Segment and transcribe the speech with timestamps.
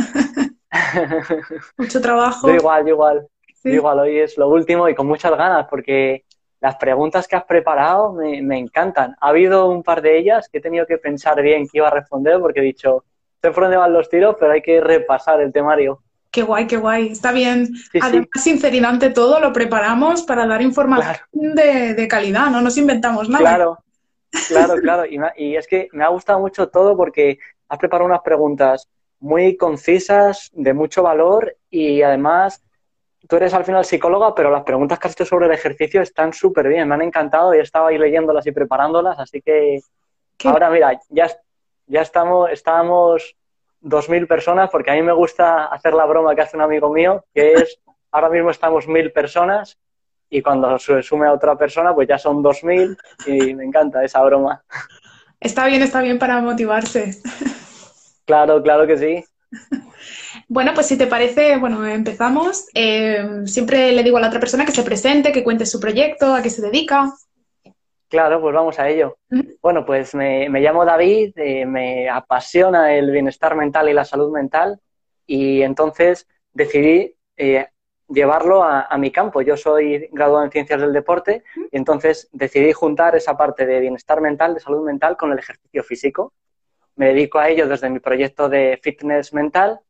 [1.77, 2.48] Mucho trabajo.
[2.48, 3.27] Yo igual, yo igual.
[3.63, 6.26] igual, hoy es lo último y con muchas ganas porque
[6.59, 9.16] las preguntas que has preparado me, me, encantan.
[9.21, 11.91] Ha habido un par de ellas que he tenido que pensar bien que iba a
[11.91, 13.04] responder porque he dicho,
[13.41, 16.02] sé por dónde van los tiros, pero hay que repasar el temario.
[16.35, 17.07] Qué guay, qué guay.
[17.13, 17.70] Está bien.
[18.02, 23.55] Además, sinceridad ante todo, lo preparamos para dar información de, calidad, no nos inventamos nada.
[23.55, 23.79] Claro,
[24.49, 25.04] claro, claro.
[25.37, 28.90] Y, es que me ha gustado mucho todo porque has preparado unas preguntas
[29.21, 32.62] muy concisas, de mucho valor y además
[33.29, 36.34] tú eres al final psicóloga, pero las preguntas que has hecho sobre el ejercicio están
[36.34, 39.79] súper bien, me han encantado y he estado ahí leyéndolas y preparándolas, así que
[40.43, 41.29] ahora mira, ya,
[41.88, 43.38] ya estamos, estábamos
[43.86, 47.24] 2.000 personas, porque a mí me gusta hacer la broma que hace un amigo mío,
[47.34, 47.80] que es,
[48.12, 49.78] ahora mismo estamos 1.000 personas
[50.30, 52.98] y cuando se sume a otra persona, pues ya son 2.000
[53.28, 54.63] y me encanta esa broma.
[55.40, 57.22] Está bien, está bien para motivarse.
[58.26, 59.24] Claro, claro que sí.
[60.48, 62.68] Bueno, pues si te parece, bueno, empezamos.
[62.74, 66.34] Eh, siempre le digo a la otra persona que se presente, que cuente su proyecto,
[66.34, 67.13] a qué se dedica.
[68.16, 69.18] Claro, pues vamos a ello.
[69.62, 74.80] Bueno, pues me, llamo David, eh, me apasiona el bienestar mental y la salud mental
[75.28, 77.68] y entonces decidí eh,
[78.07, 79.41] llevarlo a, mi campo.
[79.41, 84.22] Yo soy graduado en ciencias del deporte y entonces decidí juntar esa parte de bienestar
[84.22, 86.31] mental, de salud mental, con el ejercicio físico.
[86.95, 89.81] Me dedico a ello desde mi proyecto de fitness mental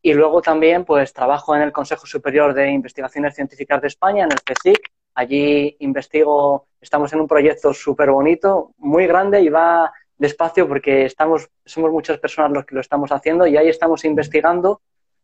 [0.00, 4.32] y luego también pues trabajo en el Consejo Superior de Investigaciones Científicas de España, en
[4.32, 10.68] el CSIC, Allí investigo, estamos en un proyecto súper bonito, muy grande y va despacio
[10.68, 14.80] porque estamos, somos muchas personas los que lo estamos haciendo y ahí estamos investigando,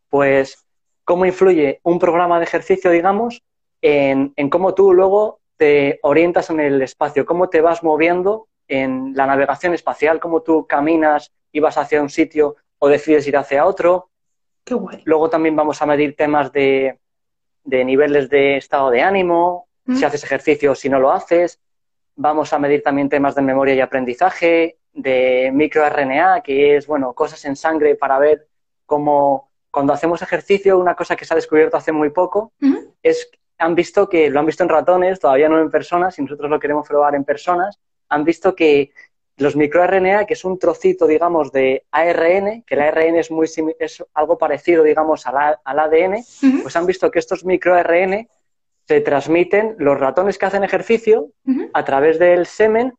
[0.09, 0.65] pues,
[1.05, 3.41] cómo influye un programa de ejercicio, digamos,
[3.81, 9.13] en, en cómo tú luego te orientas en el espacio, cómo te vas moviendo en
[9.15, 13.65] la navegación espacial, cómo tú caminas y vas hacia un sitio o decides ir hacia
[13.65, 14.09] otro.
[14.65, 15.03] Qué guay.
[15.05, 16.99] Luego también vamos a medir temas de,
[17.63, 21.59] de niveles de estado de ánimo, si haces ejercicio o si no lo haces.
[22.15, 27.43] Vamos a medir también temas de memoria y aprendizaje, de microRNA, que es, bueno, cosas
[27.45, 28.47] en sangre para ver
[28.85, 32.53] cómo cuando hacemos ejercicio, una cosa que se ha descubierto hace muy poco
[33.03, 36.49] es, han visto que, lo han visto en ratones, todavía no en personas, y nosotros
[36.49, 38.91] lo queremos probar en personas, han visto que
[39.35, 44.01] los microRNA, que es un trocito, digamos, de ARN, que el ARN es, muy, es
[44.13, 46.23] algo parecido, digamos, al, al ADN,
[46.61, 48.29] pues han visto que estos microRN
[48.87, 51.29] se transmiten, los ratones que hacen ejercicio,
[51.73, 52.93] a través del semen,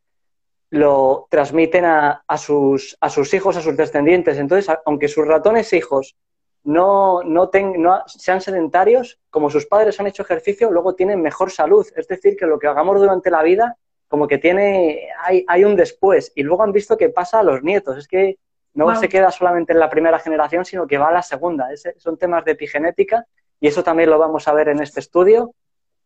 [0.69, 4.37] lo transmiten a, sus, a sus hijos, a sus descendientes.
[4.37, 6.15] Entonces, aunque sus ratones hijos
[6.63, 11.87] no, no, no, sean sedentarios, como sus padres han hecho ejercicio, luego tienen mejor salud.
[11.95, 13.77] Es decir, que lo que hagamos durante la vida,
[14.09, 16.33] como que tiene, hay, hay un después.
[16.35, 17.97] Y luego han visto que pasa a los nietos.
[17.97, 18.37] Es que
[18.73, 21.69] no se queda solamente en la primera generación, sino que va a la segunda.
[21.97, 23.25] son temas de epigenética
[23.59, 25.53] y eso también lo vamos a ver en este estudio.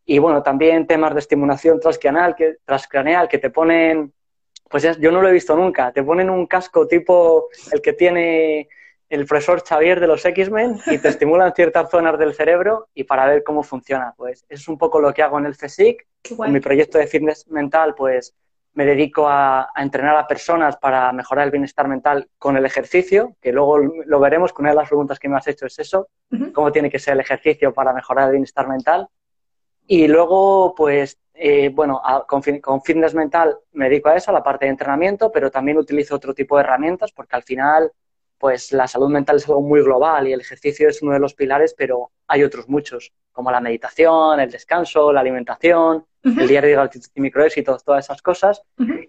[0.04, 4.12] Y bueno, también temas de estimulación transcraneal que, transcraneal que te ponen,
[4.68, 8.68] pues yo no lo he visto nunca, te ponen un casco tipo el que tiene
[9.12, 13.26] el profesor Xavier de los X-Men y te estimulan ciertas zonas del cerebro y para
[13.26, 14.14] ver cómo funciona.
[14.16, 16.06] Pues es un poco lo que hago en el CSIC.
[16.46, 18.34] En mi proyecto de fitness mental, pues
[18.72, 23.52] me dedico a, entrenar a personas para mejorar el bienestar mental con el ejercicio, que
[23.52, 26.08] luego lo veremos, que una de las preguntas que me has hecho es eso,
[26.54, 29.08] cómo tiene que ser el ejercicio para mejorar el bienestar mental.
[29.92, 32.42] Y luego, pues, eh, bueno, con,
[32.82, 36.32] fitness mental me dedico a eso, a la parte de entrenamiento, pero también utilizo otro
[36.32, 37.92] tipo de herramientas porque al final,
[38.38, 41.34] pues, la salud mental es algo muy global y el ejercicio es uno de los
[41.34, 46.76] pilares, pero hay otros muchos, como la meditación, el descanso, la alimentación, el diario de
[46.76, 48.62] gratitud y microéxitos, todas esas cosas.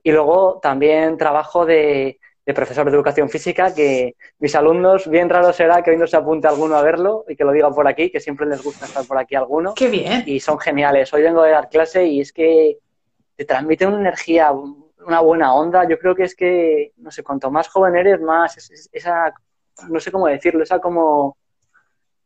[0.03, 5.54] Y luego también trabajo de de profesor de educación física, que mis alumnos, bien raro
[5.54, 8.10] será que hoy no se apunte alguno a verlo y que lo diga por aquí,
[8.10, 9.74] que siempre les gusta estar por aquí alguno.
[9.75, 10.24] Qué bien.
[10.25, 11.13] Y son geniales.
[11.13, 12.78] Hoy vengo de dar clase y es que
[13.36, 15.88] te transmiten una energía, una buena onda.
[15.88, 18.57] Yo creo que es que, no sé, cuanto más joven eres, más
[18.92, 19.34] esa,
[19.89, 21.38] no sé cómo decirlo, esa como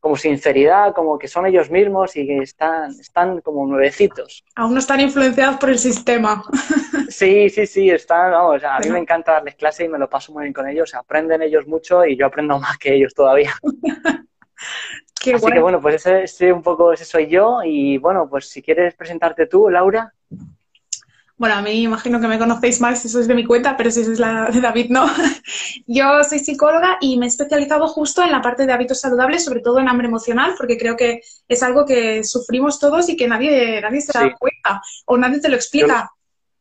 [0.07, 4.45] como sinceridad, como que son ellos mismos y que están, están como nuevecitos.
[4.55, 6.43] Aún no están influenciados por el sistema.
[7.09, 10.33] Sí, sí, sí, están, vamos, a mí me encanta darles clase y me lo paso
[10.33, 13.53] muy bien con ellos, aprenden ellos mucho y yo aprendo más que ellos todavía.
[15.19, 18.61] Qué Así que bueno, pues ese, un poco ese soy yo y bueno, pues si
[18.61, 20.13] quieres presentarte tú, Laura.
[21.37, 24.01] Bueno, a mí imagino que me conocéis más si sois de mi cuenta, pero si
[24.01, 25.05] es la de David, no.
[25.85, 29.59] Yo soy psicóloga y me he especializado justo en la parte de hábitos saludables, sobre
[29.59, 33.79] todo en hambre emocional, porque creo que es algo que sufrimos todos y que nadie,
[33.81, 36.09] nadie se da cuenta o nadie te lo explica.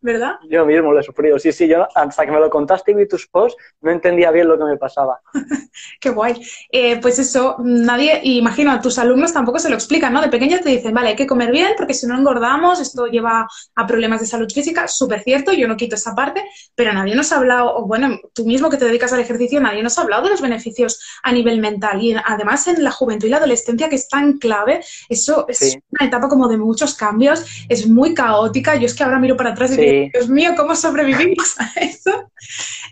[0.07, 0.37] ¿Verdad?
[0.49, 3.09] Yo mismo lo he sufrido, sí, sí, yo hasta que me lo contaste y vi
[3.09, 5.21] tus posts no entendía bien lo que me pasaba.
[6.01, 6.41] Qué guay.
[6.71, 10.23] Eh, pues eso, nadie, imagino, a tus alumnos tampoco se lo explican, ¿no?
[10.23, 13.49] De pequeños te dicen, vale, hay que comer bien porque si no engordamos, esto lleva
[13.75, 16.45] a problemas de salud física, súper cierto, yo no quito esa parte,
[16.75, 19.83] pero nadie nos ha hablado, o bueno, tú mismo que te dedicas al ejercicio, nadie
[19.83, 23.31] nos ha hablado de los beneficios a nivel mental y además en la juventud y
[23.31, 27.89] la adolescencia que es tan clave, eso es una etapa como de muchos cambios, es
[27.89, 29.77] muy caótica, yo es que ahora miro para atrás y
[30.13, 32.31] Dios mío, ¿cómo sobrevivimos a eso?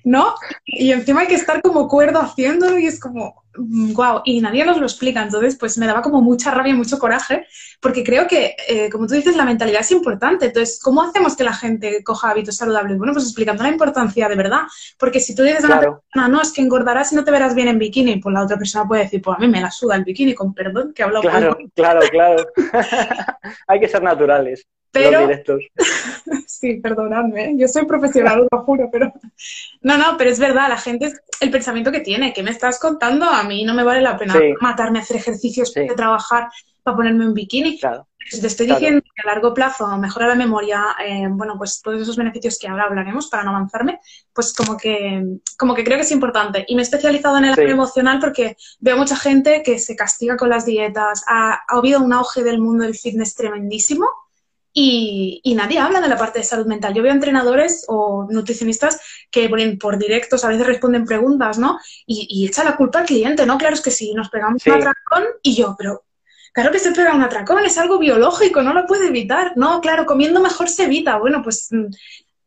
[0.05, 0.35] ¿No?
[0.65, 4.79] Y encima hay que estar como cuerdo haciéndolo y es como, wow, y nadie nos
[4.79, 5.23] lo explica.
[5.23, 7.47] Entonces, pues me daba como mucha rabia y mucho coraje,
[7.81, 10.47] porque creo que, eh, como tú dices, la mentalidad es importante.
[10.47, 12.99] Entonces, ¿cómo hacemos que la gente coja hábitos saludables?
[12.99, 14.63] Bueno, pues explicando la importancia de verdad.
[14.99, 17.55] Porque si tú dices a una persona, no, es que engordarás y no te verás
[17.55, 19.97] bien en bikini, pues la otra persona puede decir, pues a mí me la suda
[19.97, 22.45] el bikini, con perdón, que hablo Claro, claro, claro.
[23.67, 24.67] Hay que ser naturales.
[24.95, 25.29] Pero,
[26.47, 27.55] sí, perdonadme, ¿eh?
[27.57, 29.13] yo soy profesional, lo juro, pero
[29.83, 33.27] no, no, pero es verdad, la gente, el pensamiento que tiene, ¿qué me estás contando?
[33.27, 36.49] A mí no me vale la pena matarme a hacer ejercicios, de trabajar
[36.83, 37.79] para ponerme un bikini.
[37.79, 38.07] Claro.
[38.31, 42.01] Si te estoy diciendo que a largo plazo mejora la memoria, eh, bueno, pues todos
[42.01, 44.01] esos beneficios que ahora hablaremos para no avanzarme,
[44.33, 45.23] pues como que,
[45.59, 46.65] como que creo que es importante.
[46.67, 50.37] Y me he especializado en el área emocional porque veo mucha gente que se castiga
[50.37, 51.23] con las dietas.
[51.27, 54.07] Ha, ha habido un auge del mundo del fitness tremendísimo
[54.77, 56.93] y, nadie habla de la parte de salud mental.
[56.93, 59.01] Yo veo entrenadores o nutricionistas
[59.31, 61.79] que ponen por directos, a veces responden preguntas, ¿no?
[62.07, 63.57] Y, y echa la culpa al cliente, ¿no?
[63.57, 66.05] Claro, es que si nos pegamos un atracón y yo, pero
[66.53, 69.53] claro que se pega un atracón, es algo biológico, no lo puede evitar.
[69.55, 71.19] No, claro, comiendo mejor se evita.
[71.19, 71.87] Bueno, pues mm,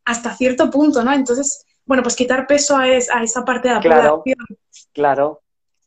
[0.04, 1.14] hasta cierto punto, ¿no?
[1.14, 4.24] Entonces, bueno, pues quitar peso a, a esa parte de la claro,
[4.94, 5.42] Claro,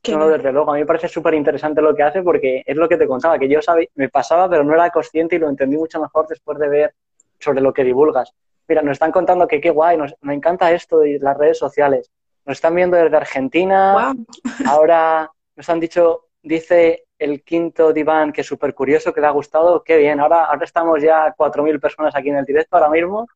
[0.08, 0.70] no, desde luego.
[0.70, 3.38] A mí me parece súper interesante lo que hace porque es lo que te contaba,
[3.38, 6.58] que yo sabía, me pasaba, pero no era consciente y lo entendí mucho mejor después
[6.58, 6.94] de ver
[7.38, 8.32] sobre lo que divulgas.
[8.66, 12.10] Mira, nos están contando que qué guay, nos, me encanta esto de las redes sociales.
[12.46, 14.14] Nos están viendo desde Argentina.
[14.66, 19.30] Ahora nos han dicho, dice el quinto diván que es súper curioso, que le ha
[19.30, 19.82] gustado.
[19.82, 23.26] Qué bien, ahora, ahora estamos ya 4.000 personas aquí en el directo ahora mismo.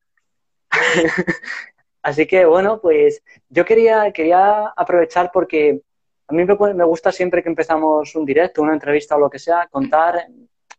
[2.02, 5.80] Así que bueno, pues yo quería, quería aprovechar porque
[6.26, 9.68] a mí me, gusta siempre que empezamos un directo, una entrevista o lo que sea,
[9.70, 10.26] contar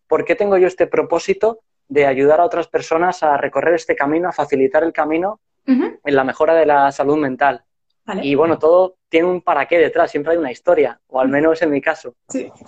[0.07, 4.29] por qué tengo yo este propósito de ayudar a otras personas a recorrer este camino,
[4.29, 7.63] a facilitar el camino en la mejora de la salud mental.
[8.21, 11.61] Y bueno, todo tiene un para qué detrás, siempre hay una historia, o al menos
[11.63, 12.15] en mi caso.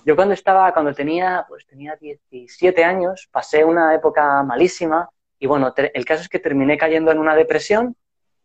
[0.03, 5.09] Yo cuando estaba, cuando tenía, pues tenía 17 años, pasé una época malísima
[5.39, 7.95] y bueno, el caso es que terminé cayendo en una depresión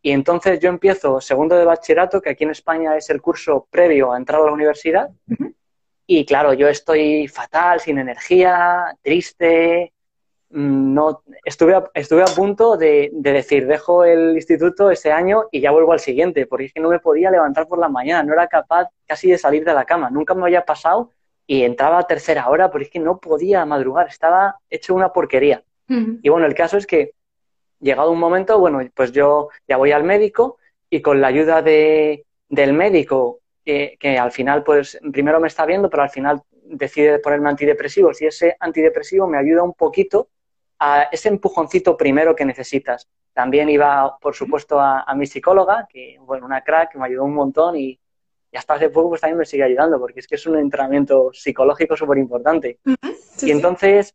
[0.02, 4.12] y entonces yo empiezo segundo de bachillerato, que aquí en España es el curso previo
[4.12, 5.10] a entrar a la universidad.
[6.06, 9.92] Y claro, yo estoy fatal, sin energía, triste.
[10.50, 15.60] Mm, no, estuve, a, estuve a punto de, decir, dejo el instituto ese año y
[15.60, 18.32] ya vuelvo al siguiente, porque es que no me podía levantar por la mañana, no
[18.32, 20.10] era capaz casi de salir de la cama.
[20.10, 21.12] Nunca me había pasado
[21.46, 25.62] y entraba a tercera hora, porque es que no podía madrugar, estaba hecho una porquería.
[25.88, 27.12] Y bueno, el caso es que
[27.82, 30.58] llegado un momento, bueno, pues yo ya voy al médico
[30.88, 35.90] y con la ayuda de, del médico, que al final, pues primero me está viendo,
[35.90, 40.28] pero al final decide ponerme antidepresivos y ese antidepresivo me ayuda un poquito
[40.78, 43.08] a ese empujoncito primero que necesitas.
[43.32, 47.34] También iba, por supuesto, a, mi psicóloga, que, bueno, una crack, que me ayudó un
[47.34, 47.98] montón y,
[48.52, 51.96] hasta hace poco pues también me sigue ayudando, porque es que es un entrenamiento psicológico
[51.96, 52.78] súper importante.
[53.40, 54.14] y entonces,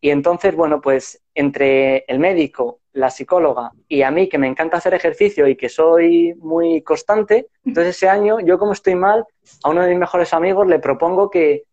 [0.00, 4.78] y entonces, bueno, pues entre el médico, la psicóloga y a mí, que me encanta
[4.78, 9.24] hacer ejercicio y que soy muy constante, entonces ese año, yo como estoy mal,
[9.62, 11.64] a uno de mis mejores amigos le propongo que,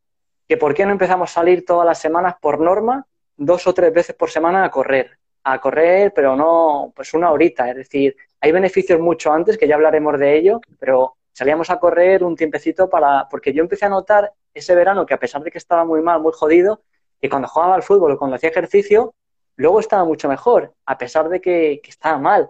[0.48, 3.06] que por qué no empezamos a salir todas las semanas por norma,
[3.38, 5.18] dos o tres veces por semana a correr.
[5.44, 7.70] A correr, pero no, pues una horita.
[7.70, 12.24] Es decir, hay beneficios mucho antes, que ya hablaremos de ello, pero salíamos a correr
[12.24, 15.58] un tiempecito para, porque yo empecé a notar ese verano que a pesar de que
[15.58, 16.82] estaba muy mal, muy jodido,
[17.22, 19.14] y cuando jugaba al fútbol o cuando hacía ejercicio,
[19.56, 22.50] luego estaba mucho mejor, a pesar de que, estaba mal.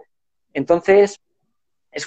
[0.52, 1.20] Entonces,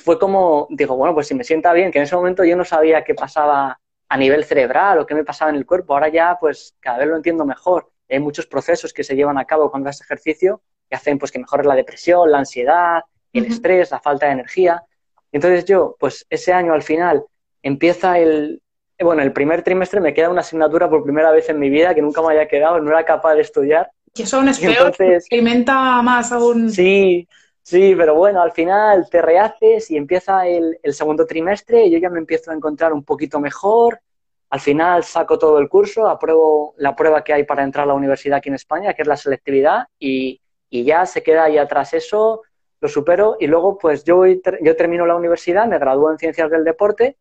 [0.03, 2.63] fue como, digo, bueno, pues si me sienta bien, que en ese momento yo no
[2.63, 5.93] sabía qué pasaba a nivel cerebral o qué me pasaba en el cuerpo.
[5.93, 7.91] Ahora ya, pues, cada vez lo entiendo mejor.
[8.09, 11.39] Hay muchos procesos que se llevan a cabo cuando haces ejercicio que hacen, pues, que
[11.39, 13.01] mejore la depresión, la ansiedad,
[13.31, 14.83] el estrés, la falta de energía.
[15.31, 17.23] Entonces yo, pues, ese año al final
[17.63, 18.61] empieza el,
[19.03, 22.01] bueno, el primer trimestre me queda una asignatura por primera vez en mi vida que
[22.01, 23.91] nunca me había quedado, no era capaz de estudiar.
[24.13, 26.69] Que eso aún es peor, experimenta más aún.
[26.69, 27.27] Sí,
[27.63, 32.09] Sí, pero bueno, al final te rehaces y empieza el, segundo trimestre y yo ya
[32.09, 34.01] me empiezo a encontrar un poquito mejor.
[34.49, 37.93] Al final saco todo el curso, apruebo la prueba que hay para entrar a la
[37.93, 42.41] universidad aquí en España, que es la selectividad, y, ya se queda ahí atrás eso,
[42.79, 46.63] lo supero y luego pues yo, yo termino la universidad, me gradúo en Ciencias del
[46.63, 47.17] Deporte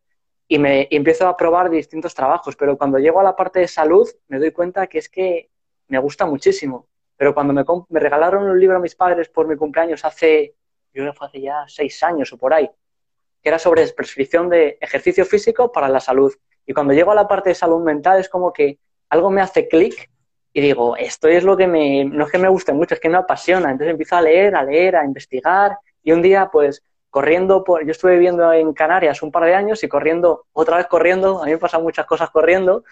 [0.51, 3.67] y, me y empiezo a probar distintos trabajos, pero cuando llego a la parte de
[3.67, 5.49] salud me doy cuenta que es que
[5.87, 6.87] me gusta muchísimo
[7.21, 10.55] pero cuando me, me regalaron un libro a mis padres por mi cumpleaños hace,
[10.91, 12.67] yo creo que hace ya seis años o por ahí,
[13.43, 16.33] que era sobre prescripción de ejercicio físico para la salud.
[16.65, 18.79] Y cuando llego a la parte de salud mental es como que
[19.09, 20.09] algo me hace clic
[20.51, 23.07] y digo, esto es lo que me, no es que me guste mucho, es que
[23.07, 23.69] me apasiona.
[23.69, 26.81] Entonces empiezo a leer, a leer, a investigar y un día pues
[27.11, 30.87] corriendo, por, yo estuve viviendo en Canarias un par de años y corriendo, otra vez
[30.87, 32.83] corriendo, a mí me pasan muchas cosas corriendo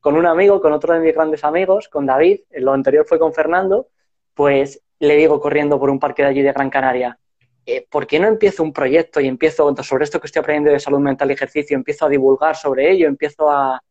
[0.00, 3.32] con un amigo, con otro de mis grandes amigos, con David, lo anterior fue con
[3.32, 3.88] Fernando,
[4.32, 7.18] pues le digo corriendo por un parque de allí de Gran Canaria,
[7.66, 10.78] eh, ¿por qué no empiezo un proyecto y empiezo sobre esto que estoy aprendiendo de
[10.78, 13.82] salud mental y ejercicio, empiezo a divulgar sobre ello, empiezo a,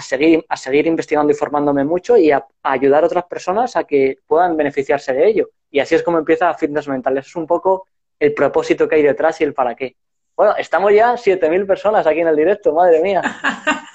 [0.00, 4.18] seguir, a seguir investigando y formándome mucho y a, ayudar a otras personas a que
[4.26, 5.50] puedan beneficiarse de ello?
[5.70, 7.16] Y así es como empieza Fitness Mental.
[7.18, 7.86] Es un poco
[8.18, 9.96] el propósito que hay detrás y el para qué.
[10.36, 13.22] Bueno, estamos ya 7.000 personas aquí en el directo, madre mía.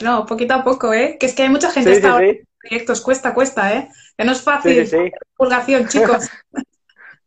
[0.00, 1.16] No, poquito a poco, ¿eh?
[1.20, 3.88] Que es que hay mucha gente que está en proyectos, cuesta, cuesta, ¿eh?
[4.16, 4.88] Que no es fácil.
[5.38, 6.30] Divulgación, chicos.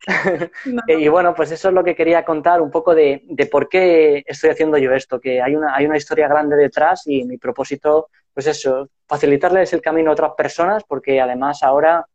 [0.87, 4.23] Y bueno, pues eso es lo que quería contar, un poco de, de, por qué
[4.27, 8.09] estoy haciendo yo esto, que hay una, hay una historia grande detrás y mi propósito,
[8.31, 12.05] pues eso, facilitarles el camino a otras personas, porque además ahora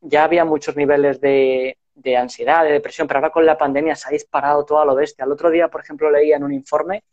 [0.00, 4.08] ya había muchos niveles de, de ansiedad, de depresión, pero ahora con la pandemia se
[4.08, 5.24] ha disparado todo a lo bestia.
[5.24, 7.04] El otro día, por ejemplo, leía en un informe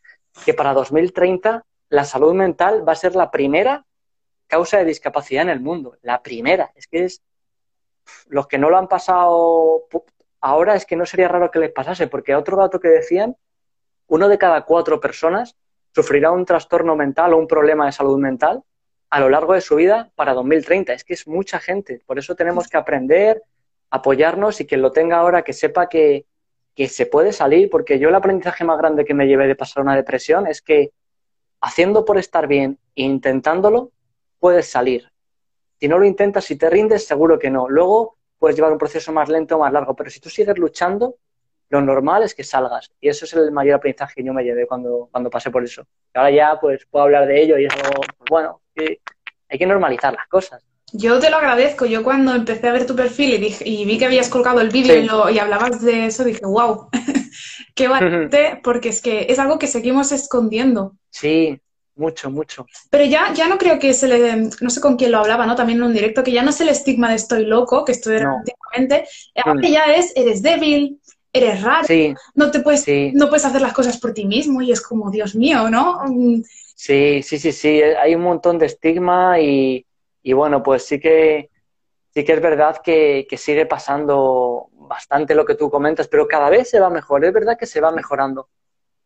[0.44, 3.84] que para 2030 la salud mental va a ser la primera
[4.46, 5.96] causa de discapacidad en el mundo.
[6.02, 6.72] La primera.
[6.74, 7.22] Es que es.
[8.28, 9.86] Los que no lo han pasado
[10.40, 13.36] ahora es que no sería raro que les pasase, porque otro dato que decían,
[14.08, 15.56] uno de cada cuatro personas
[15.94, 18.62] sufrirá un trastorno mental o un problema de salud mental
[19.10, 20.92] a lo largo de su vida para 2030.
[20.92, 22.02] Es que es mucha gente.
[22.06, 23.42] Por eso tenemos que aprender,
[23.90, 26.26] apoyarnos y quien lo tenga ahora que sepa que,
[26.74, 29.82] que se puede salir, porque yo el aprendizaje más grande que me llevé de pasar
[29.82, 30.92] una depresión es que
[31.60, 33.92] haciendo por estar bien e intentándolo,
[34.38, 35.10] puedes salir.
[35.78, 37.68] Si no lo intentas, si te rindes, seguro que no.
[37.68, 41.16] Luego puedes llevar un proceso más lento o más largo, pero si tú sigues luchando,
[41.68, 42.90] lo normal es que salgas.
[43.00, 45.84] Y eso es el mayor aprendizaje que yo me llevé cuando, cuando pasé por eso.
[46.14, 47.76] ahora ya pues puedo hablar de ello y eso,
[48.28, 50.64] bueno, hay que normalizar las cosas.
[50.92, 51.86] Yo te lo agradezco.
[51.86, 54.70] Yo cuando empecé a ver tu perfil y, dije, y vi que habías colgado el
[54.70, 56.88] vídeo y, hablabas de eso, dije, wow,
[57.74, 60.96] qué valiente, porque es que es algo que seguimos escondiendo.
[61.10, 61.60] Sí,
[61.96, 62.66] mucho, mucho.
[62.90, 65.54] Pero ya, ya no creo que se le, no sé con quién lo hablaba, ¿no?
[65.54, 68.20] También en un directo, que ya no es el estigma de estoy loco, que estoy
[68.20, 68.36] no.
[68.38, 69.08] antiguamente,
[69.44, 71.00] ahora ya es eres débil,
[71.32, 71.86] eres raro,
[72.34, 75.34] no te puedes, no puedes hacer las cosas por ti mismo y es como, Dios
[75.34, 76.00] mío, ¿no?
[76.06, 76.42] Mm.
[76.74, 79.84] Sí, sí, sí, sí, hay un montón de estigma y,
[80.22, 81.50] y bueno, pues sí que,
[82.12, 86.50] sí que es verdad que, que sigue pasando bastante lo que tú comentas, pero cada
[86.50, 88.48] vez se va mejor, es verdad que se va mejorando.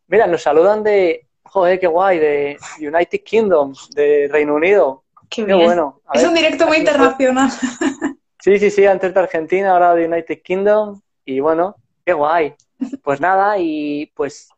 [0.07, 5.05] Mira, nos saludan de, joder, qué guay, de United Kingdom, de Reino Unido.
[5.31, 6.01] Qué, bueno.
[6.13, 7.51] es un directo muy internacional.
[8.41, 11.01] Sí, sí, sí, antes de Argentina, ahora de United Kingdom.
[11.25, 12.55] Y bueno, qué guay.
[13.03, 14.51] Pues nada, y pues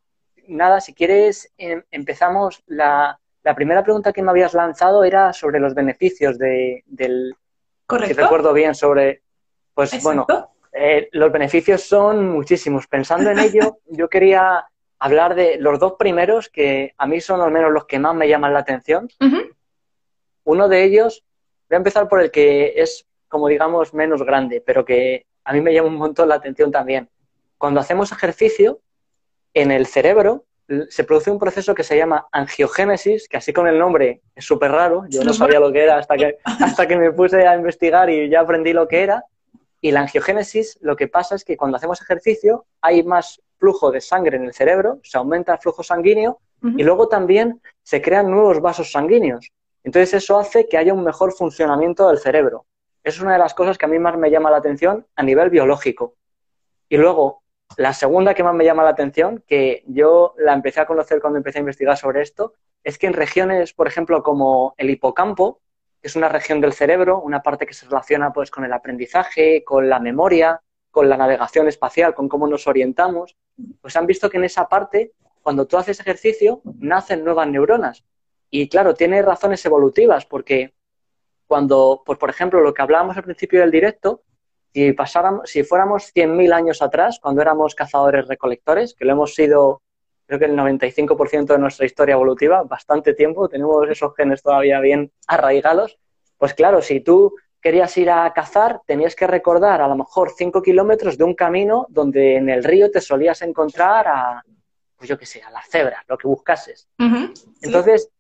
[0.49, 2.65] nada, si quieres, em, empezamos.
[2.67, 7.35] La, la, primera pregunta que me habías lanzado era sobre los beneficios de, del...
[7.87, 8.15] Correcto.
[8.15, 9.23] Si recuerdo bien, sobre...
[9.75, 10.27] Pues bueno,
[10.73, 12.87] eh, los beneficios son muchísimos.
[12.87, 14.67] Pensando en ello, yo quería
[14.99, 18.29] hablar de los dos primeros que a mí son al menos los que más me
[18.29, 19.09] llaman la atención.
[20.45, 21.25] Uno de ellos,
[21.69, 25.61] voy a empezar por el que es, como digamos, menos grande, pero que a mí
[25.61, 27.09] me llama un montón la atención también.
[27.59, 28.81] Cuando hacemos ejercicio,
[29.55, 30.45] en el cerebro
[30.89, 34.73] se produce un proceso que se llama angiogénesis, que así con el nombre es súper
[34.73, 38.11] raro, yo no sabía lo que era hasta que, hasta que me puse a investigar
[38.11, 39.25] y ya aprendí lo que era.
[39.81, 44.01] Y la angiogénesis lo que pasa es que cuando hacemos ejercicio hay más flujo de
[44.01, 46.41] sangre en el cerebro, se aumenta el flujo sanguíneo
[46.77, 49.53] y luego también se crean nuevos vasos sanguíneos.
[49.85, 52.67] Entonces eso hace que haya un mejor funcionamiento del cerebro.
[53.05, 55.49] Es una de las cosas que a mí más me llama la atención a nivel
[55.49, 56.15] biológico.
[56.89, 57.43] Y luego,
[57.77, 61.39] la segunda que más me llama la atención, que yo la empecé a conocer cuando
[61.39, 65.61] empecé a investigar sobre esto, es que en regiones, por ejemplo, como el hipocampo,
[66.01, 69.65] que es una región del cerebro, una parte que se relaciona pues con el aprendizaje,
[69.65, 73.37] con la memoria, con la navegación espacial, con cómo nos orientamos,
[73.81, 78.05] pues han visto que en esa parte, cuando tú haces ejercicio, nacen nuevas neuronas.
[78.49, 80.75] Y claro, tiene razones evolutivas, porque
[81.47, 84.23] cuando, pues por ejemplo, lo que hablábamos al principio del directo,
[84.77, 89.81] si pasáramos, si fuéramos 100.000 años atrás, cuando éramos cazadores-recolectores, que lo hemos sido,
[90.27, 95.11] creo que el 95% de nuestra historia evolutiva, bastante tiempo, tenemos esos genes todavía bien
[95.29, 95.99] arraigados,
[96.37, 100.61] pues claro, si tú querías ir a cazar, tenías que recordar a lo mejor 5
[100.61, 104.43] kilómetros de un camino donde en el río te solías encontrar a,
[104.95, 106.87] pues yo qué sé, a la cebra, lo que buscases.
[107.63, 108.11] Entonces,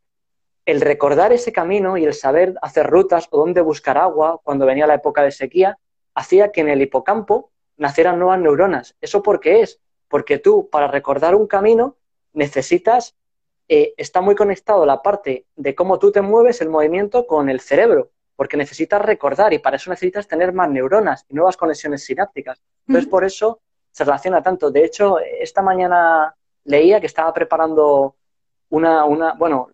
[0.64, 4.86] el recordar ese camino y el saber hacer rutas o dónde buscar agua cuando venía
[4.86, 5.76] la época de sequía,
[6.16, 8.96] hacía que en el hipocampo nacieran nuevas neuronas.
[9.00, 9.80] ¿Eso por qué es?
[10.08, 11.96] Porque tú, para recordar un camino,
[12.32, 13.14] necesitas,
[13.68, 17.60] eh, está muy conectado la parte de cómo tú te mueves, el movimiento, con el
[17.60, 22.60] cerebro, porque necesitas recordar y para eso necesitas tener más neuronas y nuevas conexiones sinápticas.
[22.88, 24.70] Entonces, por eso se relaciona tanto.
[24.70, 28.16] De hecho, esta mañana leía que estaba preparando
[28.70, 29.70] una, una bueno,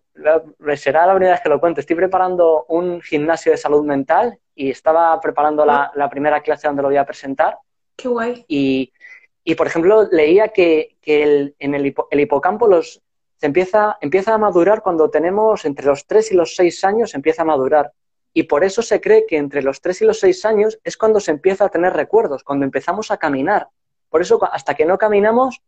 [0.75, 1.79] será la primera vez que lo cuento.
[1.79, 6.89] Estoy preparando un gimnasio de salud mental y estaba preparando la, primera clase donde lo
[6.89, 7.57] voy a presentar.
[7.95, 8.45] Qué guay.
[8.47, 13.01] Y, por ejemplo, leía que, el, en el, hipocampo los,
[13.37, 17.41] se empieza, empieza a madurar cuando tenemos entre los 3 y los 6 años, empieza
[17.41, 17.91] a madurar.
[18.33, 21.19] Y por eso se cree que entre los 3 y los 6 años es cuando
[21.19, 23.67] se empieza a tener recuerdos, cuando empezamos a caminar.
[24.09, 25.61] Por eso, hasta que no caminamos,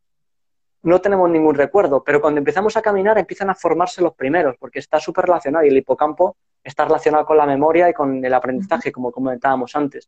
[0.86, 4.78] no tenemos ningún recuerdo, pero cuando empezamos a caminar empiezan a formarse los primeros, porque
[4.78, 8.92] está súper relacionado y el hipocampo está relacionado con la memoria y con el aprendizaje,
[8.92, 10.08] como comentábamos antes.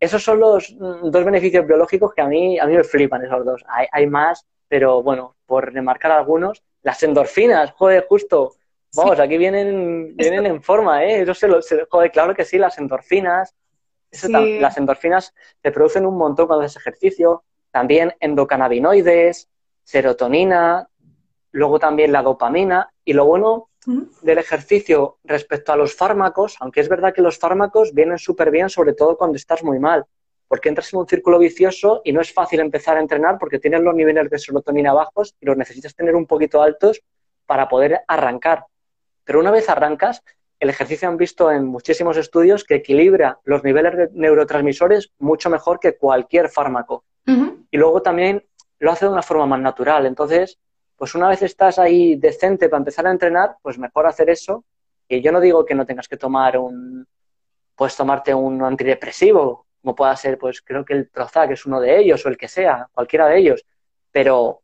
[0.00, 3.44] Esos son los mm, dos beneficios biológicos que a mí, a mí me flipan, esos
[3.44, 3.64] dos.
[3.68, 8.54] Hay, más, pero bueno, por remarcar algunos, las endorfinas, joder, justo,
[8.96, 11.22] vamos, aquí vienen, vienen en forma, ¿eh?
[11.22, 13.54] Eso se lo, joder, claro que sí, las endorfinas,
[14.10, 15.32] las endorfinas
[15.62, 19.48] se producen un montón cuando haces ejercicio, también endocannabinoides,
[19.84, 20.88] serotonina,
[21.52, 22.90] luego también la dopamina.
[23.04, 23.68] Y lo bueno
[24.22, 28.70] del ejercicio respecto a los fármacos, aunque es verdad que los fármacos vienen súper bien,
[28.70, 30.04] sobre todo cuando estás muy mal,
[30.48, 33.82] porque entras en un círculo vicioso y no es fácil empezar a entrenar porque tienes
[33.82, 37.02] los niveles de serotonina bajos y los necesitas tener un poquito altos
[37.46, 38.64] para poder arrancar.
[39.24, 40.22] Pero una vez arrancas,
[40.60, 45.78] el ejercicio han visto en muchísimos estudios que equilibra los niveles de neurotransmisores mucho mejor
[45.78, 47.04] que cualquier fármaco.
[47.26, 48.44] Y luego también
[48.78, 50.06] lo hace de una forma más natural.
[50.06, 50.58] Entonces,
[50.96, 54.64] pues una vez estás ahí decente para empezar a entrenar, pues mejor hacer eso.
[55.08, 57.06] Y yo no digo que no tengas que tomar un,
[57.74, 61.98] puedes tomarte un antidepresivo, como pueda ser, pues creo que el Prozac es uno de
[61.98, 63.64] ellos o el que sea, cualquiera de ellos.
[64.10, 64.62] Pero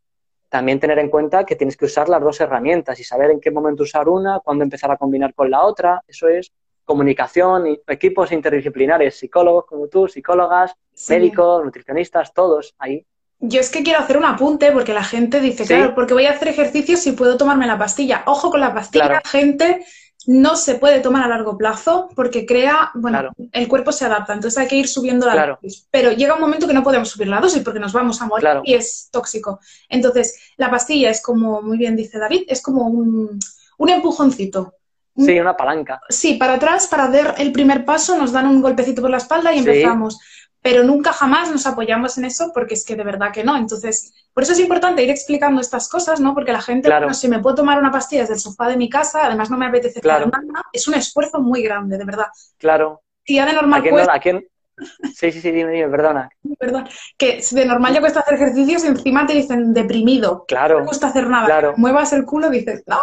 [0.49, 3.51] también tener en cuenta que tienes que usar las dos herramientas y saber en qué
[3.51, 6.01] momento usar una, cuándo empezar a combinar con la otra.
[6.07, 6.51] Eso es
[6.83, 10.75] comunicación, equipos interdisciplinares, psicólogos como tú, psicólogas,
[11.09, 13.05] médicos, nutricionistas, todos ahí
[13.41, 16.31] yo es que quiero hacer un apunte porque la gente dice, claro, porque voy a
[16.31, 18.23] hacer ejercicio si puedo tomarme la pastilla.
[18.27, 19.83] Ojo con la pastilla, la gente
[20.27, 24.59] no se puede tomar a largo plazo porque crea, bueno, el cuerpo se adapta, entonces
[24.59, 25.87] hay que ir subiendo la dosis.
[25.89, 28.47] Pero llega un momento que no podemos subir la dosis porque nos vamos a morir
[28.63, 29.59] y es tóxico.
[29.89, 33.39] Entonces, la pastilla es como, muy bien dice David, es como un,
[33.79, 34.75] un empujoncito.
[35.17, 35.99] Sí, una palanca.
[36.09, 39.53] Sí, para atrás, para dar el primer paso, nos dan un golpecito por la espalda
[39.53, 40.19] y empezamos
[40.61, 43.57] pero nunca jamás nos apoyamos en eso porque es que de verdad que no.
[43.57, 46.33] Entonces, por eso es importante ir explicando estas cosas, ¿no?
[46.33, 47.13] Porque la gente, claro.
[47.13, 49.65] si me puedo tomar una pastilla desde el sofá de mi casa, además no me
[49.65, 50.27] apetece claro.
[50.27, 52.27] nada, es un esfuerzo muy grande, de verdad.
[52.57, 53.01] Claro.
[53.23, 54.45] Si ya de normal ¿A quién,
[55.13, 56.29] Sí, sí, sí, dime, dime, perdona.
[56.59, 56.87] Perdón.
[57.17, 60.45] Que de normal ya cuesta hacer ejercicios y encima te dicen deprimido.
[60.47, 60.79] Claro.
[60.79, 61.45] No cuesta hacer nada.
[61.45, 61.73] Claro.
[61.77, 62.99] Muevas el culo y dices, no.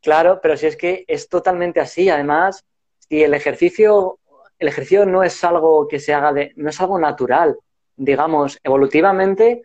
[0.00, 2.08] Claro, pero si es que es totalmente así.
[2.08, 2.64] Además,
[2.98, 4.18] si el ejercicio
[4.58, 7.56] el ejercicio no es algo que se haga de, no es algo natural.
[7.96, 9.62] Digamos, evolutivamente,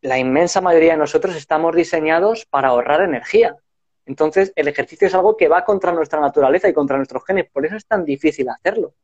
[0.00, 3.56] la inmensa mayoría de nosotros estamos diseñados para ahorrar energía.
[4.06, 7.50] Entonces, el ejercicio es algo que va contra nuestra naturaleza y contra nuestros genes.
[7.52, 8.94] Por eso es tan difícil hacerlo.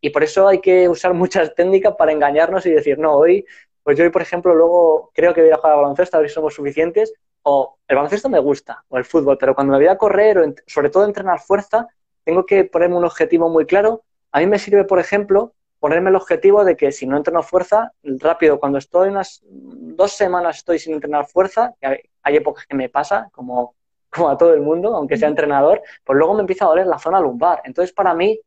[0.00, 3.44] Y por eso hay que usar muchas técnicas para engañarnos y decir, no, hoy,
[3.82, 6.30] pues yo hoy, por ejemplo, luego creo que voy a jugar al baloncesto, a ver
[6.30, 7.12] si somos suficientes,
[7.42, 10.54] o el baloncesto me gusta, o el fútbol, pero cuando me voy a correr, o
[10.66, 11.86] sobre todo entrenar fuerza,
[12.24, 16.16] tengo que ponerme un objetivo muy claro a mí me sirve, por ejemplo, ponerme el
[16.16, 20.94] objetivo de que si no entreno fuerza, rápido, cuando estoy unas dos semanas estoy sin
[20.94, 23.74] entrenar fuerza, que hay, épocas que me pasa, como,
[24.10, 26.98] como a todo el mundo, aunque sea entrenador, pues luego me empieza a doler la
[26.98, 27.62] zona lumbar.
[27.64, 28.38] Entonces, para mí,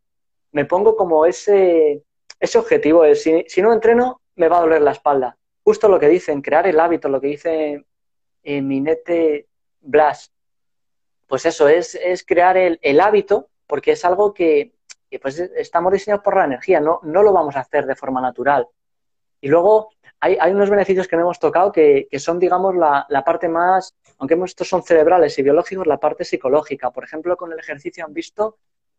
[0.51, 2.03] me pongo como ese,
[2.39, 5.37] ese objetivo de si, si no entreno, me va a doler la espalda.
[5.63, 7.85] Justo lo que dicen, crear el hábito, lo que dice
[8.43, 9.47] eh, Minete
[9.81, 10.31] Blas,
[11.27, 14.73] pues eso, es, es crear el, el, hábito, porque es algo que,
[15.13, 18.19] que, pues estamos diseñados por la energía, no, no lo vamos a hacer de forma
[18.19, 18.67] natural.
[19.39, 23.05] Y luego hay, hay unos beneficios que no hemos tocado que, que son, digamos, la,
[23.09, 26.89] la, parte más, aunque estos son cerebrales y biológicos, la parte psicológica.
[26.89, 28.57] Por ejemplo, con el ejercicio han visto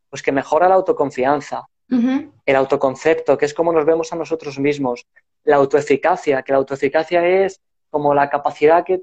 [0.09, 2.33] pues que mejora la autoconfianza, uh -huh.
[2.47, 5.09] el autoconcepto, que es como nos vemos a nosotros mismos,
[5.43, 9.03] la autoeficacia, que la autoeficacia es como la capacidad que,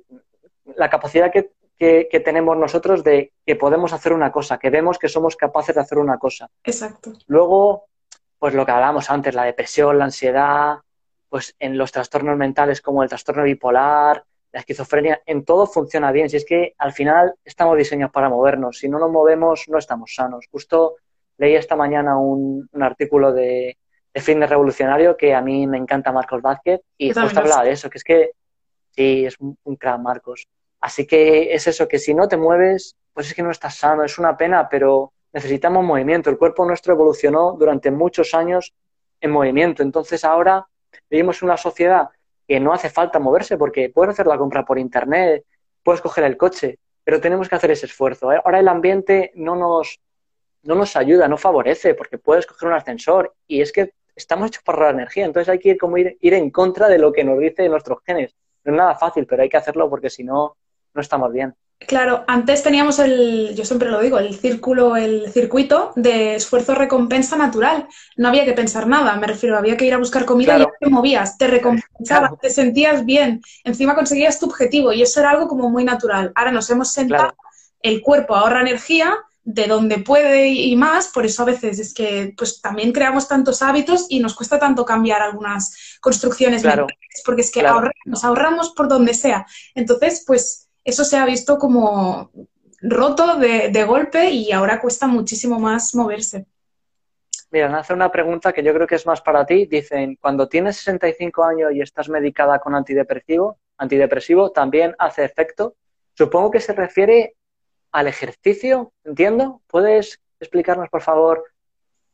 [0.78, 5.00] la capacidad que, que, que, tenemos nosotros de que podemos hacer una cosa, que vemos
[5.00, 6.48] que somos capaces de hacer una cosa.
[6.64, 7.14] Exacto.
[7.26, 7.86] Luego,
[8.38, 10.76] pues lo que hablábamos antes, la depresión, la ansiedad,
[11.28, 16.30] pues en los trastornos mentales como el trastorno bipolar, la esquizofrenia, en todo funciona bien.
[16.30, 20.14] Si es que al final estamos diseñados para movernos, si no nos movemos no estamos
[20.14, 20.46] sanos.
[20.52, 20.98] Justo
[21.40, 23.76] leí esta mañana un, un artículo de,
[24.14, 27.90] de fitness revolucionario que a mí me encanta Marcos Vázquez y justo hablaba de eso,
[27.90, 28.32] que es que
[28.92, 30.48] sí, es un, un crack Marcos.
[30.82, 34.04] Así que es eso, que si no te mueves, pues es que no estás sano,
[34.04, 36.30] es una pena, pero necesitamos movimiento.
[36.30, 38.74] El cuerpo nuestro evolucionó durante muchos años
[39.20, 39.84] en movimiento.
[39.84, 40.68] Entonces ahora
[41.10, 42.10] vivimos en una sociedad
[42.48, 45.46] que no hace falta moverse porque puedes hacer la compra por internet,
[45.84, 48.34] puedes coger el coche, pero tenemos que hacer ese esfuerzo.
[48.34, 48.42] ¿eh?
[48.44, 50.02] Ahora el ambiente no nos,
[50.64, 54.64] no nos ayuda, no favorece, porque puedes coger un ascensor y es que estamos hechos
[54.64, 57.24] para la energía, entonces hay que ir como ir, ir en contra de lo que
[57.24, 58.36] nos dice nuestros genes.
[58.64, 60.58] No es nada fácil, pero hay que hacerlo porque si no,
[60.94, 61.56] no estamos bien.
[61.88, 67.88] Claro, antes teníamos el, yo siempre lo digo, el círculo, el circuito de esfuerzo-recompensa natural.
[68.16, 70.72] No había que pensar nada, me refiero, había que ir a buscar comida claro.
[70.80, 72.40] y te movías, te recompensabas, claro.
[72.40, 76.32] te sentías bien, encima conseguías tu objetivo y eso era algo como muy natural.
[76.36, 77.38] Ahora nos hemos sentado, claro.
[77.82, 82.36] el cuerpo ahorra energía de donde puede y más, por eso a veces es que
[82.38, 87.52] pues también creamos tantos hábitos y nos cuesta tanto cambiar algunas construcciones mentales, porque es
[87.52, 87.66] que
[88.06, 89.48] nos ahorramos por donde sea.
[89.74, 92.32] Entonces, pues eso se ha visto como
[92.82, 96.46] roto de, de, golpe y ahora cuesta muchísimo más moverse.
[97.52, 99.66] Mira, hace una pregunta que yo creo que es más para ti.
[99.66, 105.76] Dicen, cuando tienes 65 años y estás medicada con antidepresivo, antidepresivo también hace efecto.
[106.14, 107.36] Supongo que se refiere
[107.92, 109.62] al ejercicio, ¿entiendo?
[109.68, 111.44] ¿Puedes explicarnos, por favor,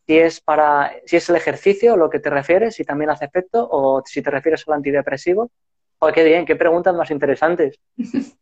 [0.07, 3.67] si es para si es el ejercicio lo que te refieres, si también hace efecto
[3.69, 5.51] o si te refieres al antidepresivo?
[5.99, 7.79] Oh, qué bien, qué preguntas más interesantes.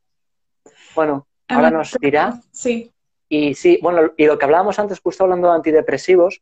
[0.95, 2.41] Bueno, ahora nos dirá.
[2.51, 2.91] Sí.
[3.27, 6.41] Y sí, bueno, y lo que hablábamos antes, justo hablando de antidepresivos,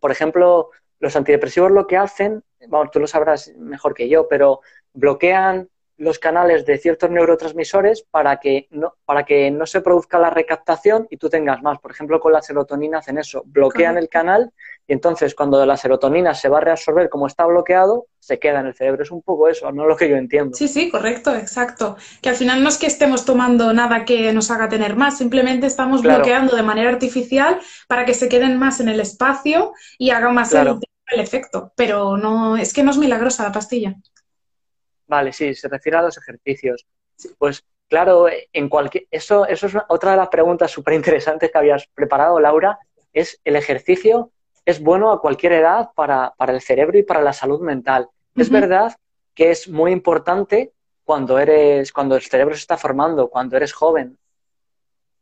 [0.00, 4.60] por ejemplo, los antidepresivos lo que hacen, bueno, tú lo sabrás mejor que yo, pero
[4.92, 10.30] bloquean los canales de ciertos neurotransmisores para que no, para que no se produzca la
[10.30, 11.80] recaptación y tú tengas más.
[11.80, 14.04] Por ejemplo, con la serotonina hacen eso, bloquean Correcto.
[14.04, 14.52] el canal
[14.88, 18.68] y entonces cuando la serotonina se va a reabsorber como está bloqueado, se queda en
[18.68, 19.02] el cerebro.
[19.02, 20.56] Es un poco eso, no lo que yo entiendo.
[20.56, 21.98] Sí, sí, correcto, exacto.
[22.22, 25.66] Que al final no es que estemos tomando nada que nos haga tener más, simplemente
[25.66, 26.20] estamos claro.
[26.20, 30.50] bloqueando de manera artificial para que se queden más en el espacio y haga más
[30.50, 30.80] claro.
[30.80, 31.70] el, el efecto.
[31.76, 33.94] Pero no, es que no es milagrosa la pastilla.
[35.06, 36.86] Vale, sí, se refiere a los ejercicios.
[37.36, 41.58] Pues claro, en cualquier eso, eso es una, otra de las preguntas súper interesantes que
[41.58, 42.78] habías preparado, Laura,
[43.12, 44.32] es el ejercicio
[44.70, 48.02] es bueno a cualquier edad para, para el cerebro y para la salud mental.
[48.02, 48.42] Uh -huh.
[48.42, 48.96] Es verdad
[49.34, 50.72] que es muy importante
[51.04, 54.18] cuando eres, cuando el cerebro se está formando, cuando eres joven,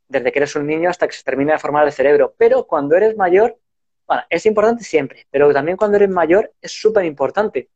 [0.08, 2.34] desde que eres un niño hasta que se termina de formar el cerebro.
[2.36, 3.56] Pero cuando eres mayor,
[4.08, 7.68] bueno, es importante siempre, pero también cuando eres mayor es súper importante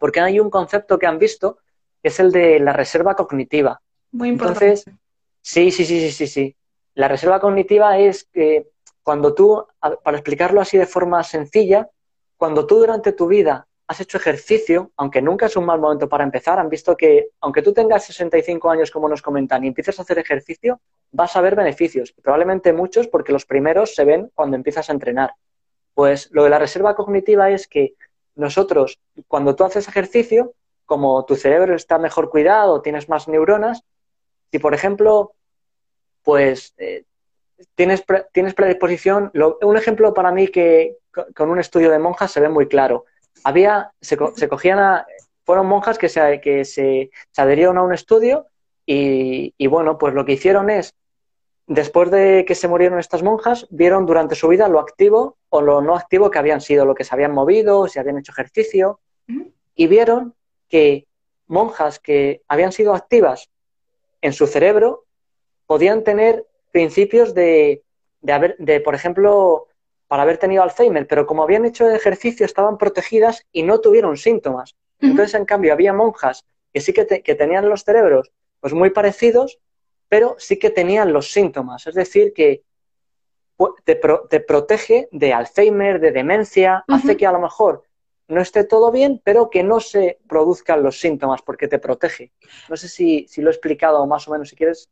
[0.00, 1.58] porque hay un concepto que han visto
[2.02, 3.82] que es el de la reserva cognitiva.
[4.12, 4.64] Muy importante.
[4.64, 4.94] Entonces,
[5.42, 6.56] sí, sí, sí, sí, sí, sí.
[6.94, 8.70] La reserva cognitiva es que
[9.02, 9.66] cuando tú,
[10.02, 11.88] para explicarlo así de forma sencilla,
[12.36, 16.22] cuando tú durante tu vida has hecho ejercicio, aunque nunca es un mal momento para
[16.22, 20.02] empezar, han visto que aunque tú tengas 65 años, como nos comentan, y empieces a
[20.02, 24.88] hacer ejercicio, vas a ver beneficios, probablemente muchos, porque los primeros se ven cuando empiezas
[24.88, 25.34] a entrenar.
[25.92, 27.94] Pues lo de la reserva cognitiva es que
[28.36, 30.54] nosotros, cuando tú haces ejercicio,
[30.86, 33.82] como tu cerebro está mejor cuidado, tienes más neuronas,
[34.52, 35.32] si por ejemplo,
[36.22, 37.04] pues eh,
[37.74, 40.96] tienes, pre tienes predisposición, lo, un ejemplo para mí que
[41.34, 43.04] con un estudio de monjas se ve muy claro.
[43.44, 45.06] Había, se, se cogían a,
[45.44, 48.46] fueron monjas que se, que se, se adherieron a un estudio
[48.86, 50.94] y, y, bueno, pues lo que hicieron es
[51.66, 55.80] después de que se murieron estas monjas, vieron durante su vida lo activo o lo
[55.80, 59.00] no activo que habían sido, lo que se habían movido, si habían hecho ejercicio,
[59.74, 60.34] y vieron
[60.68, 61.06] que
[61.46, 63.50] monjas que habían sido activas
[64.20, 65.04] en su cerebro
[65.66, 67.82] podían tener principios de,
[68.20, 69.68] de, haber, de, por ejemplo,
[70.08, 74.76] para haber tenido Alzheimer, pero como habían hecho ejercicio estaban protegidas y no tuvieron síntomas.
[75.00, 78.90] Entonces, en cambio, había monjas que sí que, te, que tenían los cerebros pues muy
[78.90, 79.58] parecidos
[80.10, 82.64] pero sí que tenían los síntomas, es decir, que
[83.84, 87.84] te, te protege de Alzheimer, de demencia, hace que a lo mejor
[88.26, 92.32] no esté todo bien, pero que no se produzcan los síntomas porque te protege.
[92.68, 94.90] No sé si, si lo he explicado más o menos, si quieres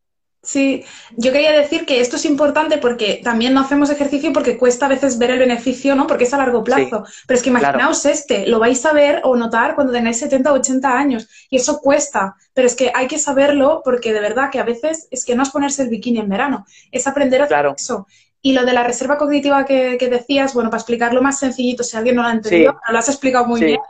[0.48, 0.82] Sí,
[1.14, 4.88] yo quería decir que esto es importante porque también no hacemos ejercicio porque cuesta a
[4.88, 6.06] veces ver el beneficio, ¿no?
[6.06, 7.04] Porque es a largo plazo.
[7.26, 10.54] Pero es que imaginaos este, lo vais a ver o notar cuando tengáis 70 o
[10.54, 12.34] 80 años y eso cuesta.
[12.54, 15.42] Pero es que hay que saberlo porque de verdad que a veces es que no
[15.42, 18.06] es ponerse el bikini en verano, es aprender a hacer eso.
[18.40, 22.16] Y lo de la reserva cognitiva que, decías, bueno, para explicarlo más sencillito, si alguien
[22.16, 23.80] no lo ha entendido, lo has explicado muy bien,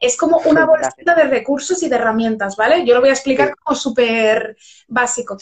[0.00, 2.86] es como una bolsita de recursos y de herramientas, ¿vale?
[2.86, 5.36] Yo lo voy a explicar como súper básico.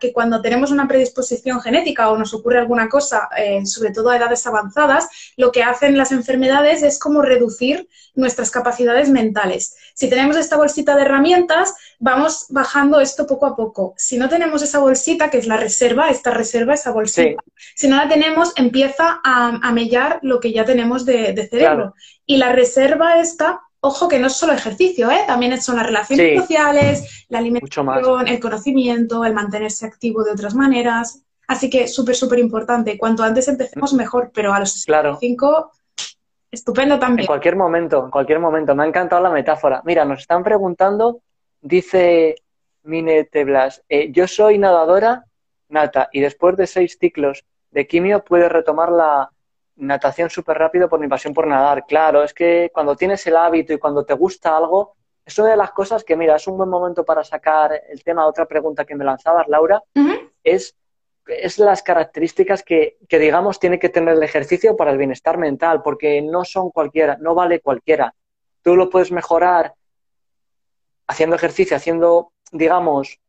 [0.00, 4.16] Que cuando tenemos una predisposición genética o nos ocurre alguna cosa, eh, sobre todo a
[4.16, 9.76] edades avanzadas, lo que hacen las enfermedades es como reducir nuestras capacidades mentales.
[9.94, 13.94] Si tenemos esta bolsita de herramientas, vamos bajando esto poco a poco.
[13.96, 17.42] Si no tenemos esa bolsita, que es la reserva, esta reserva, esa bolsita,
[17.74, 21.94] si no la tenemos, empieza a, mellar lo que ya tenemos de, cerebro.
[22.24, 25.24] Y la reserva esta, ojo que no es solo ejercicio, ¿eh?
[25.26, 31.22] también son las relaciones sociales, la alimentación, el conocimiento, el mantenerse activo de otras maneras.
[31.48, 32.98] Así que súper, súper importante.
[32.98, 35.70] Cuanto antes empecemos, mejor, pero a los 65
[36.50, 37.20] Estupendo también.
[37.20, 38.74] En cualquier momento, en cualquier momento.
[38.74, 39.82] Me ha encantado la metáfora.
[39.84, 41.20] Mira, nos están preguntando,
[41.60, 42.36] dice
[42.82, 45.24] Mine Teblas, eh, yo soy nadadora
[45.68, 49.30] nata y después de seis ciclos de quimio puedes retomar la
[49.76, 51.84] natación súper rápido por mi pasión por nadar.
[51.86, 55.56] Claro, es que cuando tienes el hábito y cuando te gusta algo, es una de
[55.56, 58.26] las cosas que, mira, es un buen momento para sacar el tema.
[58.26, 59.82] Otra pregunta que me lanzabas, Laura,
[60.42, 60.76] es
[61.26, 66.22] es las características que, digamos, tiene que tener el ejercicio para el bienestar mental, porque
[66.22, 68.14] no son cualquiera, no vale cualquiera.
[68.62, 69.74] Tú lo puedes mejorar
[71.06, 73.20] haciendo ejercicio, haciendo, digamos,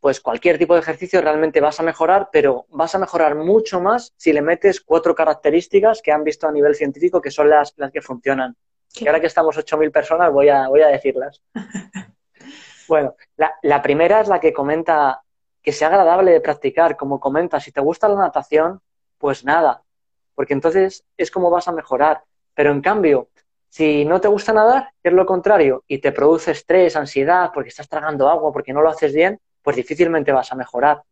[0.00, 4.14] pues cualquier tipo de ejercicio realmente vas a mejorar, pero vas a mejorar mucho más
[4.16, 7.92] si le metes cuatro características que han visto a nivel científico que son las, las
[7.92, 8.56] que funcionan.
[8.94, 11.42] Y ahora que estamos 8.000 personas, voy a, voy a decirlas.
[12.88, 15.22] bueno, la, la primera es la que comenta
[15.62, 18.80] que sea agradable de practicar, como comentas, si te gusta la natación,
[19.18, 19.82] pues nada,
[20.34, 22.24] porque entonces es como vas a mejorar.
[22.54, 23.28] Pero en cambio,
[23.70, 27.88] si no te gusta nadar, es lo contrario, y te produce estrés, ansiedad, porque estás
[27.88, 31.02] tragando agua, porque no lo haces bien, pues difícilmente vas a mejorar.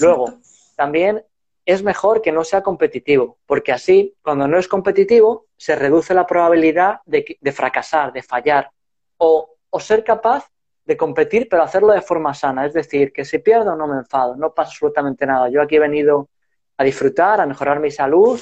[0.00, 0.34] Luego,
[0.76, 1.24] también
[1.66, 6.26] es mejor que no sea competitivo, porque así, cuando no es competitivo, se reduce la
[6.26, 8.70] probabilidad de, de fracasar, de fallar,
[9.18, 10.48] o, o ser capaz
[10.84, 12.66] de competir, pero hacerlo de forma sana.
[12.66, 15.48] Es decir, que si pierdo no me enfado, no pasa absolutamente nada.
[15.48, 16.28] Yo aquí he venido
[16.76, 18.40] a disfrutar, a mejorar mi salud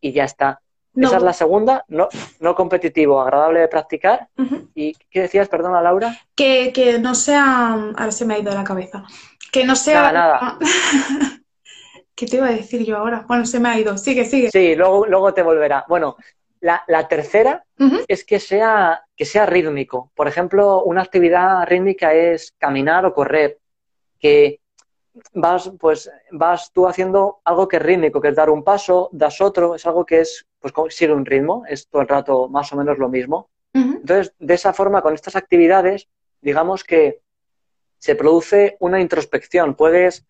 [0.00, 0.60] y ya está.
[0.96, 2.08] Esa es la segunda, no,
[2.40, 4.28] no competitivo, agradable de practicar.
[4.74, 6.16] ¿Y qué decías, perdona, Laura?
[6.34, 7.72] Que, que, no sea.
[7.96, 9.04] Ahora se me ha ido de la cabeza.
[9.50, 10.12] Que no sea.
[10.12, 10.58] Nada, nada.
[12.14, 13.24] ¿Qué te iba a decir yo ahora?
[13.26, 13.98] Bueno, se me ha ido.
[13.98, 14.50] Sigue, sigue.
[14.50, 15.84] Sí, luego, luego te volverá.
[15.88, 16.16] Bueno,
[16.60, 17.64] la, tercera
[18.08, 20.10] es que sea, que sea rítmico.
[20.14, 23.58] Por ejemplo, una actividad rítmica es caminar o correr,
[24.18, 24.60] que
[25.32, 29.40] vas, pues, vas tú haciendo algo que es rítmico, que es dar un paso, das
[29.40, 32.76] otro, es algo que es, pues sigue un ritmo, es todo el rato más o
[32.76, 33.48] menos lo mismo.
[33.72, 36.08] Entonces, de esa forma, con estas actividades,
[36.40, 37.20] digamos que
[37.98, 39.74] se produce una introspección.
[39.74, 40.24] Puedes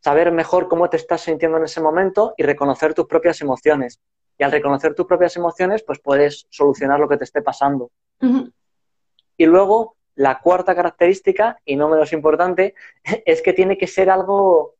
[0.00, 3.98] saber mejor cómo te estás sintiendo en ese momento y reconocer tus propias emociones.
[4.38, 7.90] Y al reconocer tus propias emociones, pues puedes solucionar lo que te esté pasando.
[9.36, 12.74] Y luego, la cuarta característica, y no menos importante,
[13.24, 14.74] es que tiene que ser algo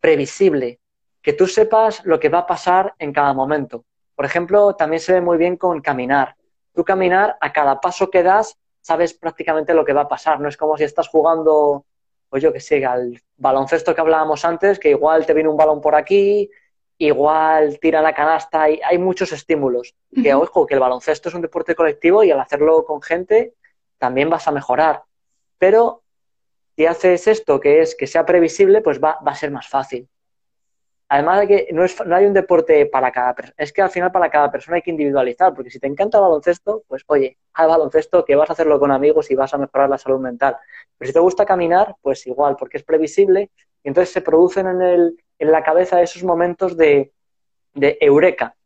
[0.00, 0.78] previsible,
[1.22, 3.84] que tú sepas lo que va a pasar en cada momento.
[4.14, 6.36] Por ejemplo, también se ve muy bien con caminar.
[6.74, 10.40] Tú caminar, a cada paso que das, sabes prácticamente lo que va a pasar.
[10.40, 11.84] No es como si estás jugando,
[12.28, 15.80] pues yo que sé, al baloncesto que hablábamos antes, que igual te viene un balón
[15.80, 16.48] por aquí,
[16.98, 19.94] igual tira la canasta, y hay muchos estímulos.
[20.22, 23.54] Que ojo, que el baloncesto es un deporte colectivo y al hacerlo con gente
[23.98, 25.02] también vas a mejorar.
[25.58, 26.02] Pero
[26.76, 30.08] si haces esto, que es que sea previsible, pues va, va a ser más fácil.
[31.08, 33.90] Además de que no, es, no hay un deporte para cada persona, es que al
[33.90, 37.38] final para cada persona hay que individualizar, porque si te encanta el baloncesto, pues oye,
[37.54, 40.56] haz baloncesto que vas a hacerlo con amigos y vas a mejorar la salud mental.
[40.98, 43.50] Pero si te gusta caminar, pues igual, porque es previsible
[43.84, 47.12] y entonces se producen en, el, en la cabeza esos momentos de,
[47.74, 48.56] de eureka.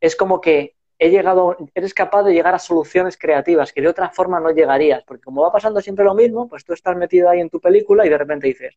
[0.00, 4.10] Es como que he llegado, eres capaz de llegar a soluciones creativas que de otra
[4.10, 7.40] forma no llegarías, porque como va pasando siempre lo mismo, pues tú estás metido ahí
[7.40, 8.74] en tu película y de repente dices,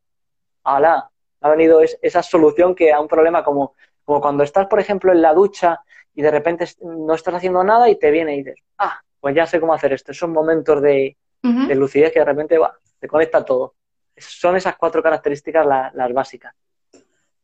[0.63, 1.09] ¡hala!
[1.41, 3.73] Ha venido esa solución que a un problema como,
[4.05, 5.79] como cuando estás, por ejemplo, en la ducha
[6.13, 9.01] y de repente no estás haciendo nada y te viene y dices, ¡ah!
[9.19, 10.13] Pues ya sé cómo hacer esto.
[10.13, 13.75] Son momentos de, de lucidez que de repente va, te conecta todo
[14.21, 16.53] son esas cuatro características las básicas.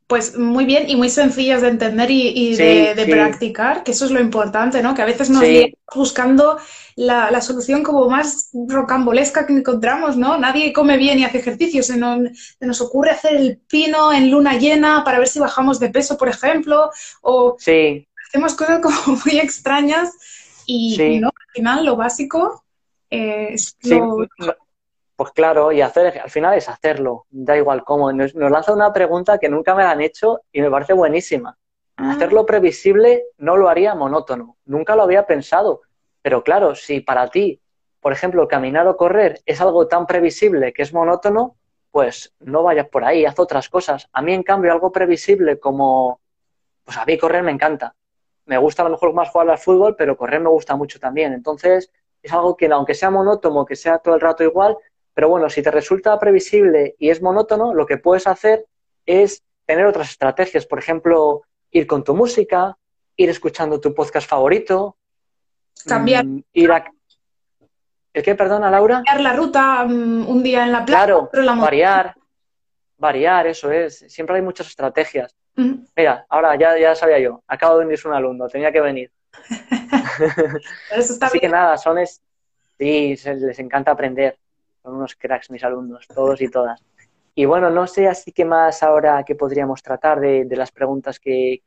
[0.08, 4.20] Pues muy bien y muy sencillas de entender y, de, practicar, que eso es lo
[4.20, 4.94] importante, ¿no?
[4.94, 5.74] Que a veces nos sí.
[5.94, 6.58] buscando
[6.96, 10.38] la, solución como más rocambolesca que encontramos, ¿no?
[10.38, 12.20] Nadie come bien y hace ejercicio, se nos,
[12.58, 16.30] nos, ocurre hacer el pino en luna llena para ver si bajamos de peso, por
[16.30, 16.90] ejemplo,
[17.20, 20.14] o hacemos cosas como muy extrañas
[20.64, 21.28] y, ¿no?
[21.28, 22.64] Al final lo básico
[23.10, 24.26] es lo...
[25.18, 28.12] Pues claro, y hacer, al final es hacerlo, da igual cómo.
[28.12, 31.58] Nos, lanza una pregunta que nunca me la han hecho y me parece buenísima.
[31.96, 32.12] Ah.
[32.12, 35.80] Hacerlo previsible no lo haría monótono, nunca lo había pensado.
[36.22, 37.60] Pero claro, si para ti,
[37.98, 41.56] por ejemplo, caminar o correr es algo tan previsible que es monótono,
[41.90, 44.08] pues no vayas por ahí, haz otras cosas.
[44.12, 46.20] A mí, en cambio, algo previsible como,
[46.84, 47.96] pues a mí correr me encanta.
[48.46, 51.32] Me gusta a lo mejor más jugar al fútbol, pero correr me gusta mucho también.
[51.32, 51.90] Entonces,
[52.22, 54.76] es algo que aunque sea monótono, que sea todo el rato igual,
[55.18, 58.66] pero bueno, si te resulta previsible y es monótono, lo que puedes hacer
[59.04, 60.64] es tener otras estrategias.
[60.64, 62.78] Por ejemplo, ir con tu música,
[63.16, 64.96] ir escuchando tu podcast favorito.
[65.84, 66.24] Cambiar.
[66.24, 66.84] Mm, ir a...
[68.12, 69.02] ¿El qué, perdona, Laura?
[69.04, 71.04] Cambiar la ruta mm, un día en la playa.
[71.04, 72.14] Claro, variar.
[72.96, 73.98] Variar, eso es.
[74.06, 75.34] Siempre hay muchas estrategias.
[75.96, 77.42] Mira, ahora ya, ya sabía yo.
[77.48, 79.10] Acabo de venir un alumno, tenía que venir.
[81.20, 82.22] Así que nada, son es...
[82.78, 84.38] Sí, les encanta aprender
[84.92, 86.82] unos cracks mis alumnos, todos y todas.
[87.34, 91.62] Y bueno, no sé así que más ahora que podríamos tratar de, las preguntas que,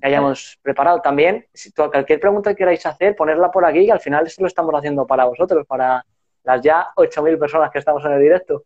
[0.00, 1.46] hayamos preparado también.
[1.52, 4.74] Si cualquier pregunta que queráis hacer, ponerla por aquí, que al final esto lo estamos
[4.74, 6.04] haciendo para vosotros, para
[6.44, 8.64] las ya 8.000 personas que estamos en el directo.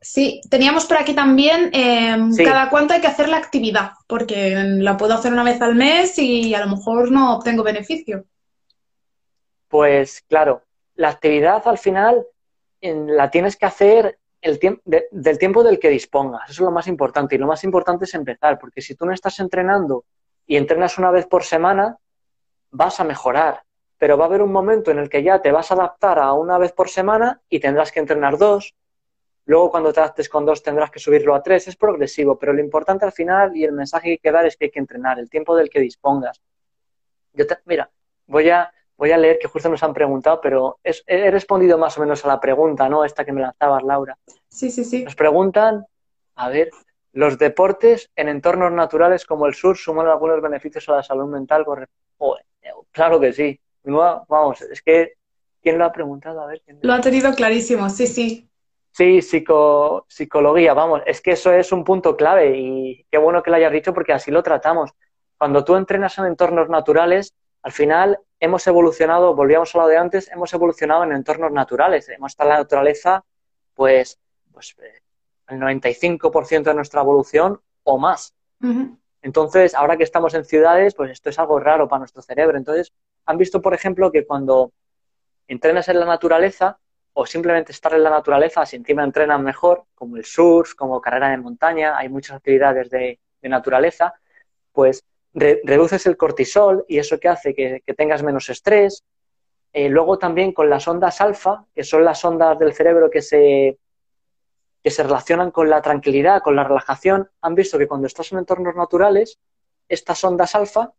[0.00, 4.96] Sí, teníamos por aquí también em, cada cuánto hay que hacer la actividad, porque la
[4.96, 8.24] puedo hacer una vez al mes y a lo mejor no obtengo beneficio.
[9.66, 10.62] Pues claro,
[10.94, 12.24] la actividad al final
[12.80, 14.58] la tienes que hacer el
[15.10, 16.50] del tiempo del que dispongas.
[16.50, 17.34] Eso es lo más importante.
[17.34, 20.04] Y lo más importante es empezar, porque si tú no estás entrenando
[20.46, 21.98] y entrenas una vez por semana,
[22.70, 23.62] vas a mejorar.
[23.98, 26.32] Pero va a haber un momento en el que ya te vas a adaptar a
[26.32, 28.74] una vez por semana y tendrás que entrenar dos.
[29.44, 31.66] Luego, cuando te adaptes con dos, tendrás que subirlo a tres.
[31.66, 34.56] Es progresivo, pero lo importante al final y el mensaje que hay que dar es
[34.56, 36.40] que hay que entrenar el tiempo del que dispongas.
[37.32, 37.90] Yo mira,
[38.26, 42.00] voy a, voy a leer que justo nos han preguntado, pero he respondido más o
[42.00, 43.04] menos a la pregunta, ¿no?
[43.04, 44.18] Esta que me lanzabas, Laura.
[44.48, 45.04] Sí, sí, sí.
[45.04, 45.86] Nos preguntan,
[46.34, 46.70] a ver,
[47.12, 51.64] ¿los deportes en entornos naturales como el sur suman algunos beneficios a la salud mental?
[52.90, 53.58] claro que sí.
[53.84, 55.14] vamos, es que,
[55.62, 56.42] ¿quién lo ha preguntado?
[56.42, 58.50] A ver, Lo ha tenido clarísimo, sí, sí.
[58.90, 63.50] Sí, psico, psicología, vamos, es que eso es un punto clave y qué bueno que
[63.50, 64.90] lo hayas dicho porque así lo tratamos.
[65.36, 70.30] Cuando tú entrenas en entornos naturales, al final hemos evolucionado, volvíamos a lo de antes,
[70.30, 72.08] hemos evolucionado en entornos naturales.
[72.08, 73.24] Hemos estado en la naturaleza,
[73.74, 74.18] pues,
[74.52, 75.02] pues eh,
[75.48, 78.34] el 95% de nuestra evolución o más.
[79.22, 82.56] Entonces, ahora que estamos en ciudades, pues esto es algo raro para nuestro cerebro.
[82.56, 82.92] Entonces,
[83.26, 84.72] han visto, por ejemplo, que cuando
[85.46, 86.78] entrenas en la naturaleza
[87.12, 91.30] o simplemente estar en la naturaleza, si encima entrenan mejor, como el surf, como carrera
[91.30, 94.14] de montaña, hay muchas actividades de, de naturaleza,
[94.72, 99.04] pues reduces el cortisol y eso que hace que, tengas menos estrés.
[99.72, 103.78] Eh, luego también con las ondas alfa, que son las ondas del cerebro que se,
[104.82, 108.38] que se relacionan con la tranquilidad, con la relajación, han visto que cuando estás en
[108.38, 109.38] entornos naturales,
[109.88, 110.92] estas ondas alfa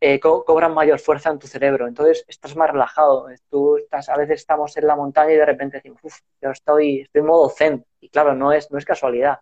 [0.00, 1.86] eh, cobran mayor fuerza en tu cerebro.
[1.86, 3.28] Entonces estás más relajado.
[3.48, 7.00] Tú estás, a veces estamos en la montaña y de repente decimos, uff, yo estoy,
[7.02, 7.86] estoy en modo zen.
[8.00, 9.38] Y claro, no es, no es casualidad.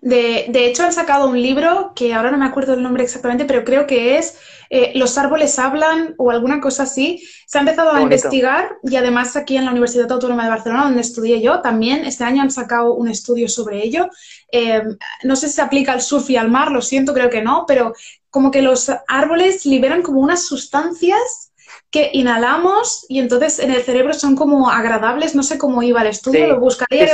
[0.00, 3.46] De, de, hecho, han sacado un libro que ahora no me acuerdo el nombre exactamente,
[3.46, 4.36] pero creo que es
[4.70, 7.22] eh, Los árboles hablan o alguna cosa así.
[7.46, 11.00] Se ha empezado a investigar y además aquí en la Universidad Autónoma de Barcelona, donde
[11.00, 14.08] estudié yo, también este año han sacado un estudio sobre ello.
[14.50, 14.82] Eh,
[15.22, 17.64] no sé si se aplica al surf y al mar, lo siento, creo que no,
[17.68, 17.94] pero
[18.30, 21.52] como que los árboles liberan como unas sustancias
[21.90, 25.36] que inhalamos y entonces en el cerebro son como agradables.
[25.36, 27.06] No sé cómo iba el estudio, lo buscaría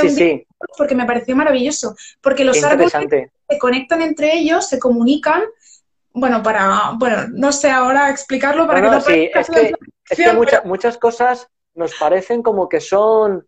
[0.77, 1.95] porque me pareció maravilloso.
[2.21, 5.43] Porque los árboles se conectan entre ellos, se comunican.
[6.13, 9.73] Bueno, para, bueno, no sé ahora explicarlo para que no sí, es que,
[10.09, 13.47] es que muchas cosas nos parecen como que son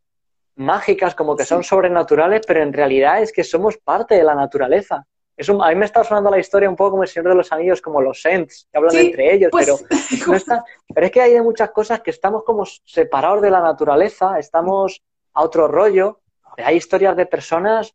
[0.55, 5.05] mágicas, como que son sobrenaturales, pero en realidad es que somos parte de la naturaleza
[5.37, 7.81] a mí me está sonando la historia un poco como el Señor de los Anillos,
[7.81, 9.77] como los Saints, que hablan entre ellos, pues, pero,
[10.27, 14.37] no está, pero es que hay muchas cosas que estamos como separados de la naturaleza,
[14.37, 15.01] estamos
[15.33, 16.19] a otro rollo.
[16.57, 17.93] Hay historias de personas,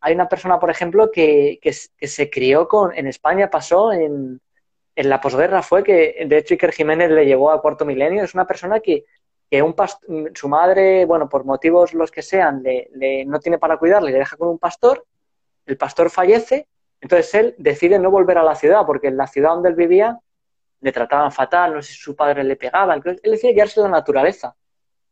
[0.00, 4.40] hay una persona, por ejemplo, que, que, se crió con, en España pasó en,
[4.96, 8.34] en la posguerra, fue que de hecho Iker Jiménez le llevó a cuarto milenio, es
[8.34, 9.04] una persona que,
[9.50, 9.74] que un
[10.34, 14.36] su madre, bueno, por motivos los que sean, le, no tiene para cuidarle, le deja
[14.36, 15.04] con un pastor,
[15.66, 16.68] el pastor fallece,
[17.00, 20.18] entonces él decide no volver a la ciudad, porque en la ciudad donde él vivía
[20.80, 23.92] le trataban fatal, no sé si su padre le pegaba, él decide quedarse de la
[23.92, 24.54] naturaleza.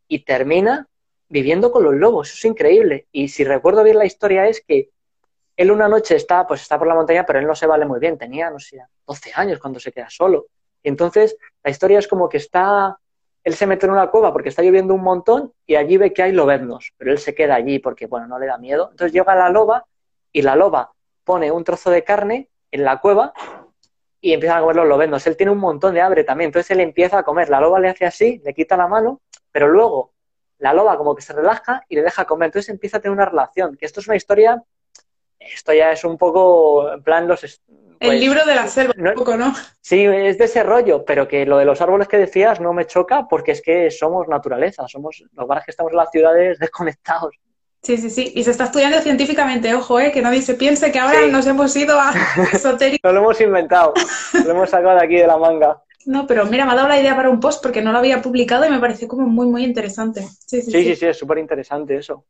[0.07, 0.87] Y termina
[1.33, 3.07] viviendo con los lobos, eso es increíble.
[3.11, 4.91] Y si recuerdo bien la historia es que
[5.57, 7.99] él una noche está, pues está por la montaña, pero él no se vale muy
[7.99, 10.47] bien, tenía, no sé, 12 años cuando se queda solo.
[10.83, 12.99] Y entonces la historia es como que está
[13.45, 16.22] él se mete en una cueva porque está lloviendo un montón y allí ve que
[16.22, 18.89] hay lobeznos, pero él se queda allí porque, bueno, no le da miedo.
[18.91, 19.85] Entonces llega la loba
[20.30, 20.93] y la loba
[21.24, 23.33] pone un trozo de carne en la cueva
[24.20, 25.26] y empieza a comer los lobeznos.
[25.26, 27.49] Él tiene un montón de hambre también, entonces él empieza a comer.
[27.49, 29.20] La loba le hace así, le quita la mano,
[29.51, 30.12] pero luego
[30.63, 32.47] la loba como que se relaja y le deja comer.
[32.47, 34.63] Entonces empieza a tener una relación, que esto es una historia,
[35.39, 37.59] esto ya es un poco en plan los, el
[37.99, 39.53] pues, libro de la selva, un poco, ¿no?
[39.81, 42.87] Sí, es de ese rollo, pero que lo de los árboles que decías no me
[42.87, 47.35] choca porque es que somos naturaleza, somos, los bares que estamos en las ciudades desconectados.
[47.83, 48.33] Sí, sí, sí.
[48.37, 50.13] Y se está estudiando científicamente, ojo, ¿eh?
[50.13, 52.13] que nadie se piense que ahora nos hemos ido a
[52.53, 53.09] esotérico.
[53.09, 53.95] no lo hemos inventado,
[54.45, 55.83] lo hemos sacado de aquí de la manga.
[56.07, 58.21] No, pero mira, me ha dado la idea para un post porque no lo había
[58.21, 60.23] publicado y me pareció como muy, muy interesante.
[60.23, 62.27] Sí, sí, sí, sí, sí es súper interesante eso.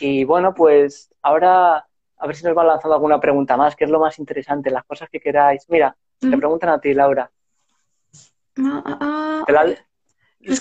[0.00, 1.86] Y bueno, pues ahora
[2.22, 4.84] a ver si nos va lanzando alguna pregunta más, que es lo más interesante, las
[4.84, 5.68] cosas que queráis.
[5.68, 7.28] Mira, te preguntan a ti, Laura.
[8.58, 9.64] Ah, ah, ah.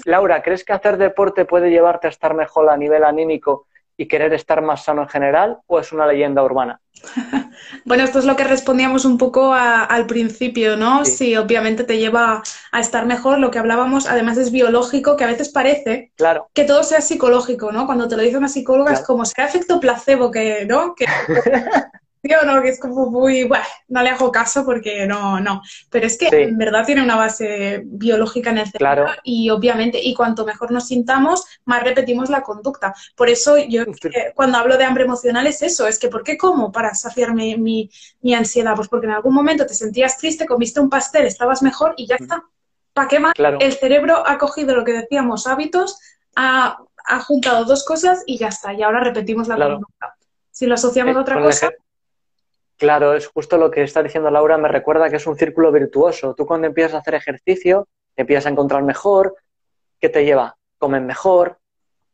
[0.05, 4.33] Laura, ¿crees que hacer deporte puede llevarte a estar mejor a nivel anímico y querer
[4.33, 6.81] estar más sano en general o es una leyenda urbana?
[7.85, 11.05] bueno, esto es lo que respondíamos un poco al principio, ¿no?
[11.05, 11.35] Sí.
[11.35, 15.49] obviamente te lleva a estar mejor, lo que hablábamos, además es biológico, que a veces
[15.49, 16.49] parece claro.
[16.53, 17.85] que todo sea psicológico, ¿no?
[17.85, 20.95] Cuando te lo dice una psicóloga es como sea efecto placebo, que, ¿no?
[20.95, 21.05] Que,
[22.23, 25.61] Yo no, que es como muy, bueno, no le hago caso porque no, no.
[25.89, 30.13] Pero es que en verdad tiene una base biológica en el cerebro y obviamente, y
[30.13, 32.93] cuanto mejor nos sintamos, más repetimos la conducta.
[33.15, 33.85] Por eso yo
[34.35, 37.57] cuando hablo de hambre emocional es eso, es que ¿por qué como para saciar mi,
[37.57, 38.75] mi, ansiedad?
[38.75, 42.17] Pues porque en algún momento te sentías triste, comiste un pastel, estabas mejor y ya
[42.17, 42.43] está.
[42.93, 43.33] ¿Para qué más?
[43.59, 45.99] El cerebro ha cogido lo que decíamos, hábitos,
[46.35, 48.73] ha, ha, juntado dos cosas y ya está.
[48.73, 50.15] Y ahora repetimos la conducta.
[50.51, 51.71] Si lo asociamos a eh, otra cosa...
[52.81, 56.33] Claro, es justo lo que está diciendo Laura, me recuerda que es un círculo virtuoso.
[56.33, 59.35] Tú cuando empiezas a hacer ejercicio, te empiezas a encontrar mejor,
[59.99, 60.57] ¿qué te lleva?
[60.79, 61.59] Comen mejor,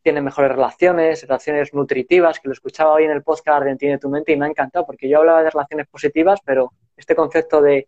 [0.02, 4.10] tienen mejores relaciones, relaciones nutritivas, que lo escuchaba hoy en el podcast de Entiende tu
[4.10, 7.88] mente y me ha encantado, porque yo hablaba de relaciones positivas, pero este concepto de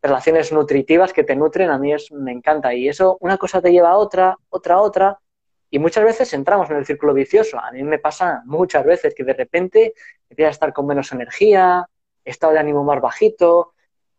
[0.00, 2.72] relaciones nutritivas que te nutren a mí es, me encanta.
[2.72, 5.18] Y eso, una cosa te lleva a otra, otra a otra,
[5.68, 7.58] y muchas veces entramos en el círculo vicioso.
[7.58, 9.94] A mí me pasa muchas veces que de repente
[10.28, 11.88] empiezas a estar con menos energía,
[12.24, 13.72] estado de ánimo más bajito,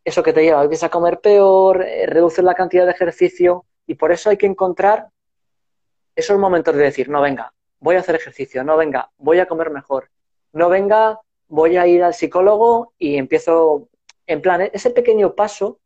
[0.03, 3.95] eso que te lleva a a comer peor, eh, reducir la cantidad de ejercicio y
[3.95, 5.09] por eso hay que encontrar
[6.15, 9.69] esos momentos de decir, no venga, voy a hacer ejercicio, no venga, voy a comer
[9.69, 10.09] mejor,
[10.53, 13.89] no venga, voy a ir al psicólogo y empiezo,
[14.27, 15.79] en plan, ese pequeño paso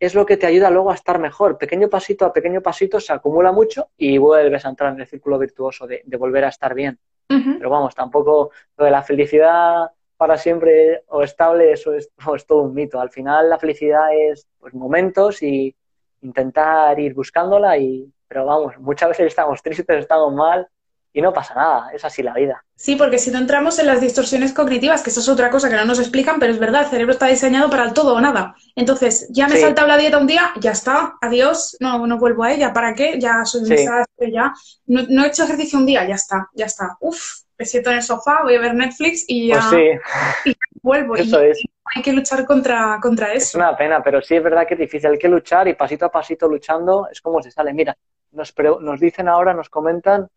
[0.00, 1.58] es lo que te ayuda luego a estar mejor.
[1.58, 5.38] Pequeño pasito a pequeño pasito se acumula mucho y vuelves a entrar en el círculo
[5.38, 6.98] virtuoso de, volver a estar bien.
[7.26, 12.10] Pero vamos, tampoco lo de la felicidad para siempre o estable, eso es,
[12.46, 13.00] todo un mito.
[13.00, 15.74] Al final la felicidad es pues, momentos y
[16.20, 20.68] intentar ir buscándola y, pero vamos, muchas veces estamos tristes, estamos mal
[21.12, 22.64] y no pasa nada, es así la vida.
[22.74, 25.76] Sí, porque si no entramos en las distorsiones cognitivas, que eso es otra cosa que
[25.76, 28.54] no nos explican, pero es verdad, el cerebro está diseñado para el todo o nada.
[28.76, 32.44] Entonces, ya me he saltado la dieta un día, ya está, adiós, no, no vuelvo
[32.44, 33.18] a ella, ¿para qué?
[33.18, 34.52] Ya soy un desastre, ya.
[34.86, 36.96] No, no, he hecho ejercicio un día, ya está, ya está.
[37.00, 41.16] Uf, me siento en el sofá, voy a ver Netflix y ya, pues vuelvo.
[41.16, 41.60] Eso es.
[41.94, 43.48] hay que luchar contra, contra eso.
[43.48, 45.10] Es una pena, pero sí es verdad que es difícil.
[45.10, 47.72] Hay que luchar y pasito a pasito luchando es como se sale.
[47.72, 47.96] Mira,
[48.30, 50.28] nos, nos dicen ahora, nos comentan,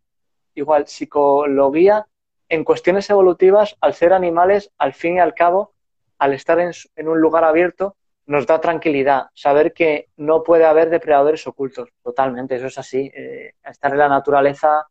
[0.55, 2.07] igual, psicología,
[2.49, 5.73] en cuestiones evolutivas, al ser animales, al fin y al cabo,
[6.17, 7.95] al estar en, un lugar abierto,
[8.25, 11.89] nos da tranquilidad, saber que no puede haber depredadores ocultos.
[12.03, 13.11] Totalmente, eso es así.
[13.13, 14.87] Eh, estar en la naturaleza,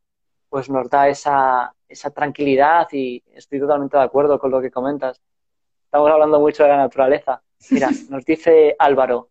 [0.49, 5.21] pues nos da esa, esa tranquilidad y estoy totalmente de acuerdo con lo que comentas.
[5.85, 7.43] Estamos hablando mucho de la naturaleza.
[7.71, 9.29] Mira, nos dice Álvaro,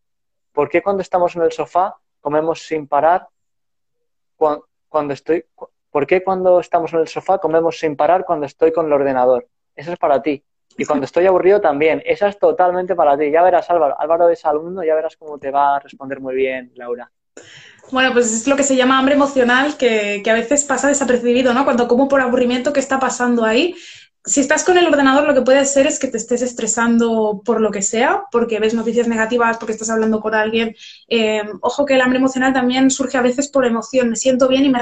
[0.51, 3.27] ¿por qué cuando estamos en el sofá comemos sin parar?
[4.35, 5.45] Cuando, estoy,
[5.89, 9.47] ¿Por qué cuando estamos en el sofá comemos sin parar cuando estoy con el ordenador?
[9.75, 10.43] Eso es para ti.
[10.77, 12.01] Y cuando estoy aburrido también.
[12.05, 13.31] Esa es totalmente para ti.
[13.31, 13.99] Ya verás, Álvaro.
[13.99, 17.11] Álvaro es alumno, ya verás cómo te va a responder muy bien, Laura.
[17.91, 21.65] Bueno, pues es lo que se llama hambre emocional, que, a veces pasa desapercibido, ¿no?
[21.65, 23.75] Cuando como por aburrimiento, ¿qué está pasando ahí?
[24.25, 27.61] si estás con el ordenador, lo que puede ser es que te estés estresando por
[27.61, 30.75] lo que sea, porque ves noticias negativas, porque estás hablando con alguien.
[31.07, 34.09] Eh, ojo que el hambre emocional también surge a veces por emoción.
[34.09, 34.79] Me siento bien y me,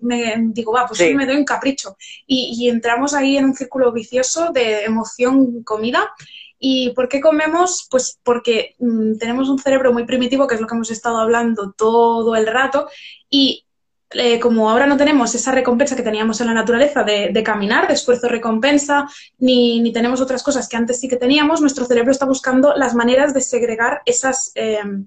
[0.00, 1.14] me digo, va, pues sí.
[1.14, 1.96] me doy un capricho.
[2.26, 6.10] Y, entramos ahí en un círculo vicioso de emoción-comida.
[6.58, 7.86] ¿Y por qué comemos?
[7.90, 11.72] Pues porque mm, tenemos un cerebro muy primitivo, que es lo que hemos estado hablando
[11.72, 12.88] todo el rato,
[13.28, 13.66] y
[14.10, 17.94] eh, como ahora no tenemos esa recompensa que teníamos en la naturaleza de, caminar, de
[17.94, 22.74] esfuerzo-recompensa, ni, ni, tenemos otras cosas que antes sí que teníamos, nuestro cerebro está buscando
[22.76, 25.06] las maneras de segregar esas em,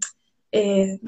[0.52, 1.00] eh,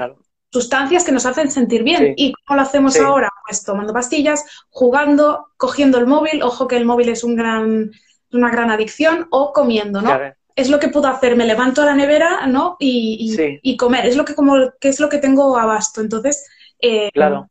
[0.52, 2.14] sustancias que nos hacen sentir bien.
[2.16, 3.30] ¿Y cómo lo hacemos ahora?
[3.46, 7.92] Pues tomando pastillas, jugando, cogiendo el móvil, ojo que el móvil es un gran,
[8.34, 10.12] una gran adicción, o comiendo, ¿no?
[10.56, 12.76] Es lo que puedo hacer, me levanto a la nevera, ¿no?
[12.80, 16.02] Y, y, comer, es lo que como que es lo que tengo abasto.
[16.02, 16.46] Entonces,
[16.80, 17.50] eh, claro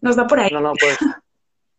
[0.00, 0.50] nos da por ahí.
[0.50, 0.98] No, no, pues,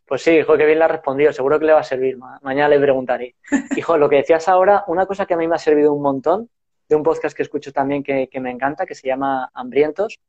[0.06, 1.34] pues sí, hijo, que bien le ha respondido.
[1.34, 2.18] Seguro que le va a servir.
[2.42, 3.36] Mañana le preguntaré.
[3.76, 6.50] Hijo, lo que decías ahora, una cosa que a mí me ha servido un montón,
[6.88, 10.20] de un podcast que escucho también que, me encanta, que se llama Hambrientos,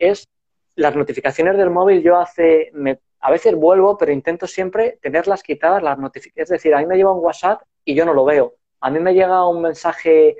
[0.00, 0.26] es
[0.74, 2.02] las notificaciones del móvil.
[2.02, 6.50] Yo hace, me, a veces vuelvo, pero intento siempre tenerlas quitadas las notificaciones.
[6.50, 8.54] Es decir, a mí me llega un WhatsApp y yo no lo veo.
[8.80, 10.36] A mí me llega un mensaje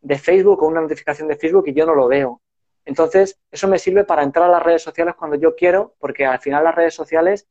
[0.00, 2.40] de Facebook o una notificación de Facebook y yo no lo veo.
[2.84, 6.38] Entonces, eso me sirve para entrar a las redes sociales cuando yo quiero, porque al
[6.38, 7.46] final las redes sociales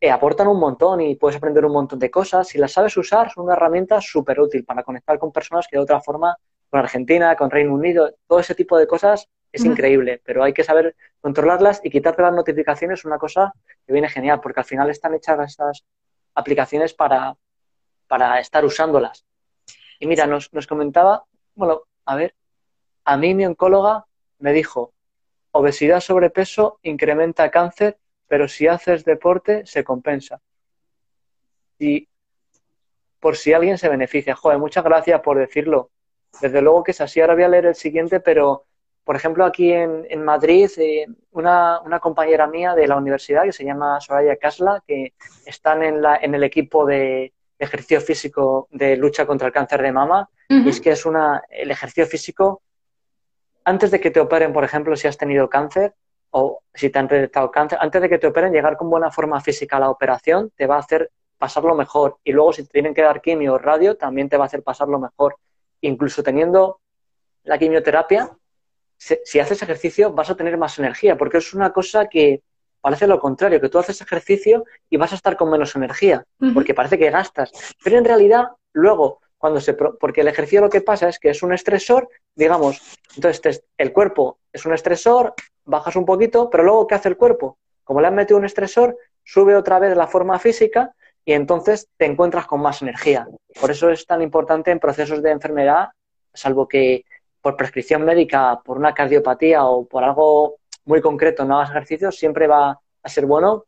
[0.00, 2.48] eh, aportan un montón y puedes aprender un montón de cosas.
[2.48, 5.82] Si las sabes usar, son una herramienta súper útil para conectar con personas que de
[5.82, 6.36] otra forma,
[6.70, 10.64] con Argentina, con Reino Unido, todo ese tipo de cosas es increíble, pero hay que
[10.64, 13.52] saber controlarlas y quitarte las notificaciones es una cosa
[13.86, 15.84] que viene genial, porque al final están hechas estas
[16.34, 17.36] aplicaciones para,
[18.08, 19.26] para estar usándolas.
[19.98, 22.34] Y mira, nos, nos comentaba, bueno, a ver,
[23.04, 24.06] a mí mi oncóloga
[24.38, 24.94] me dijo,
[25.52, 30.40] obesidad, sobrepeso incrementa cáncer, pero si haces deporte se compensa.
[31.78, 32.08] Y
[33.20, 34.34] por si alguien se beneficia.
[34.34, 35.90] Joder, muchas gracias por decirlo.
[36.40, 37.20] Desde luego que es así.
[37.20, 38.66] Ahora voy a leer el siguiente, pero
[39.10, 44.00] por ejemplo aquí en, Madrid, eh, una, compañera mía de la universidad que se llama
[44.00, 49.48] Soraya Casla, que están en, la, en el equipo de ejercicio físico de lucha contra
[49.48, 52.62] el cáncer de mama, y es que es una, el ejercicio físico
[53.64, 55.92] antes de que te operen, por ejemplo, si has tenido cáncer
[56.30, 59.40] o si te han detectado cáncer, antes de que te operen, llegar con buena forma
[59.40, 62.18] física a la operación te va a hacer pasarlo mejor.
[62.22, 64.62] Y luego, si te tienen que dar quimio o radio, también te va a hacer
[64.62, 65.34] pasarlo mejor.
[65.80, 66.78] Incluso teniendo
[67.42, 68.36] la quimioterapia,
[69.00, 72.42] si, haces ejercicio vas a tener más energía, porque es una cosa que
[72.80, 76.24] parece lo contrario, que tú haces ejercicio y vas a estar con menos energía,
[76.54, 77.50] porque parece que gastas.
[77.82, 81.42] Pero en realidad, luego, cuando se porque el ejercicio lo que pasa es que es
[81.42, 82.80] un estresor, digamos,
[83.16, 85.34] entonces el cuerpo es un estresor,
[85.64, 87.58] bajas un poquito, pero luego ¿qué hace el cuerpo?
[87.84, 90.94] Como le han metido un estresor, sube otra vez la forma física
[91.24, 93.28] y entonces te encuentras con más energía.
[93.60, 95.88] Por eso es tan importante en procesos de enfermedad,
[96.34, 97.04] salvo que
[97.40, 102.46] por prescripción médica, por una cardiopatía o por algo muy concreto no hagas ejercicio, siempre
[102.46, 103.64] va a ser bueno,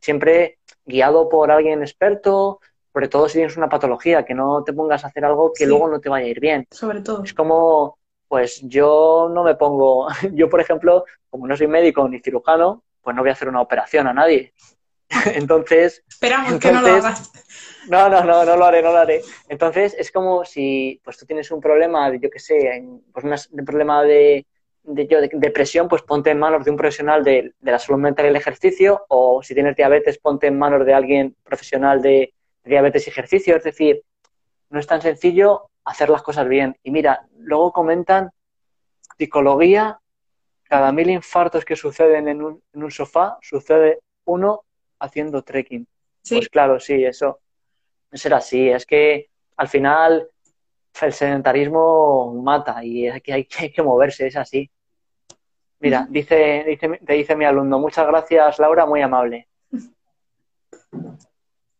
[0.00, 2.60] siempre guiado por alguien experto,
[2.92, 5.88] sobre todo si tienes una patología, que no te pongas a hacer algo que luego
[5.88, 6.66] no te vaya a ir bien.
[6.70, 7.24] Sobre todo.
[7.24, 7.98] Es como,
[8.28, 13.16] pues yo no me pongo, yo por ejemplo, como no soy médico ni cirujano, pues
[13.16, 14.52] no voy a hacer una operación a nadie.
[15.34, 16.02] entonces...
[16.08, 17.32] Esperamos que no lo hagas.
[17.88, 19.22] No, no, no, no lo haré, no lo haré.
[19.48, 24.02] Entonces es como si pues tú tienes un problema, yo qué sé, pues un problema
[24.02, 24.46] de,
[24.84, 28.00] de, yo, de, depresión, pues ponte en manos de un profesional de, de, la salud
[28.00, 32.32] mental y el ejercicio, o si tienes diabetes, ponte en manos de alguien profesional de,
[32.64, 33.56] diabetes y ejercicio.
[33.56, 34.02] Es decir,
[34.70, 36.76] no es tan sencillo hacer las cosas bien.
[36.82, 38.30] Y mira, luego comentan
[39.18, 39.98] psicología,
[40.64, 44.63] cada mil infartos que suceden en un, en un sofá, sucede uno
[44.98, 45.86] haciendo trekking.
[46.28, 47.40] Pues claro, sí, eso
[48.12, 48.68] será así.
[48.68, 50.28] Es que al final
[51.00, 54.70] el sedentarismo mata y hay que, hay que moverse, es así.
[55.80, 59.48] Mira, dice, dice, te dice mi alumno, muchas gracias Laura, muy amable.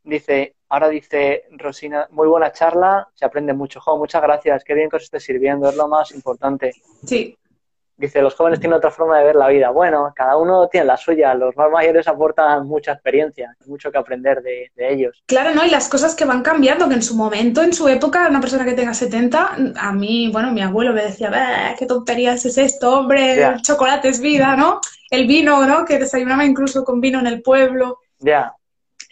[0.07, 3.81] Dice, Ahora dice Rosina, muy buena charla, se aprende mucho.
[3.81, 6.73] Jo, muchas gracias, qué bien que os esté sirviendo, es lo más importante.
[7.07, 7.39] Sí.
[7.97, 9.71] Dice, los jóvenes tienen otra forma de ver la vida.
[9.71, 14.43] Bueno, cada uno tiene la suya, los más mayores aportan mucha experiencia, mucho que aprender
[14.43, 15.23] de, ellos.
[15.27, 15.65] Claro, ¿no?
[15.65, 18.65] Y las cosas que van cambiando, que en su momento, en su época, una persona
[18.65, 23.43] que tenga 70, a mí, bueno, mi abuelo me decía, qué tonterías es esto, hombre,
[23.43, 24.81] el chocolate es vida, ¿no?
[25.11, 25.85] El vino, ¿no?
[25.85, 27.99] Que desayunaba incluso con vino en el pueblo.
[28.19, 28.55] Ya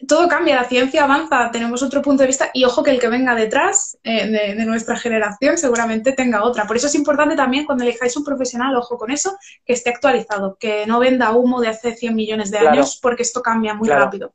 [0.06, 3.08] todo cambia, la ciencia avanza, tenemos otro punto de vista y ojo que el que
[3.08, 6.66] venga detrás eh, de, nuestra generación seguramente tenga otra.
[6.66, 10.56] Por eso es importante también cuando elijáis un profesional, ojo con eso, que esté actualizado,
[10.58, 14.34] que no venda humo de hace 100 millones de años porque esto cambia muy rápido.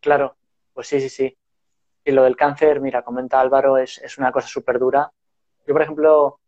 [0.00, 0.36] Claro,
[0.72, 1.36] pues sí, sí, sí.
[2.04, 5.10] Y lo del cáncer, mira, comenta Álvaro, es, es una cosa súper dura.
[5.66, 6.39] Yo, por ejemplo,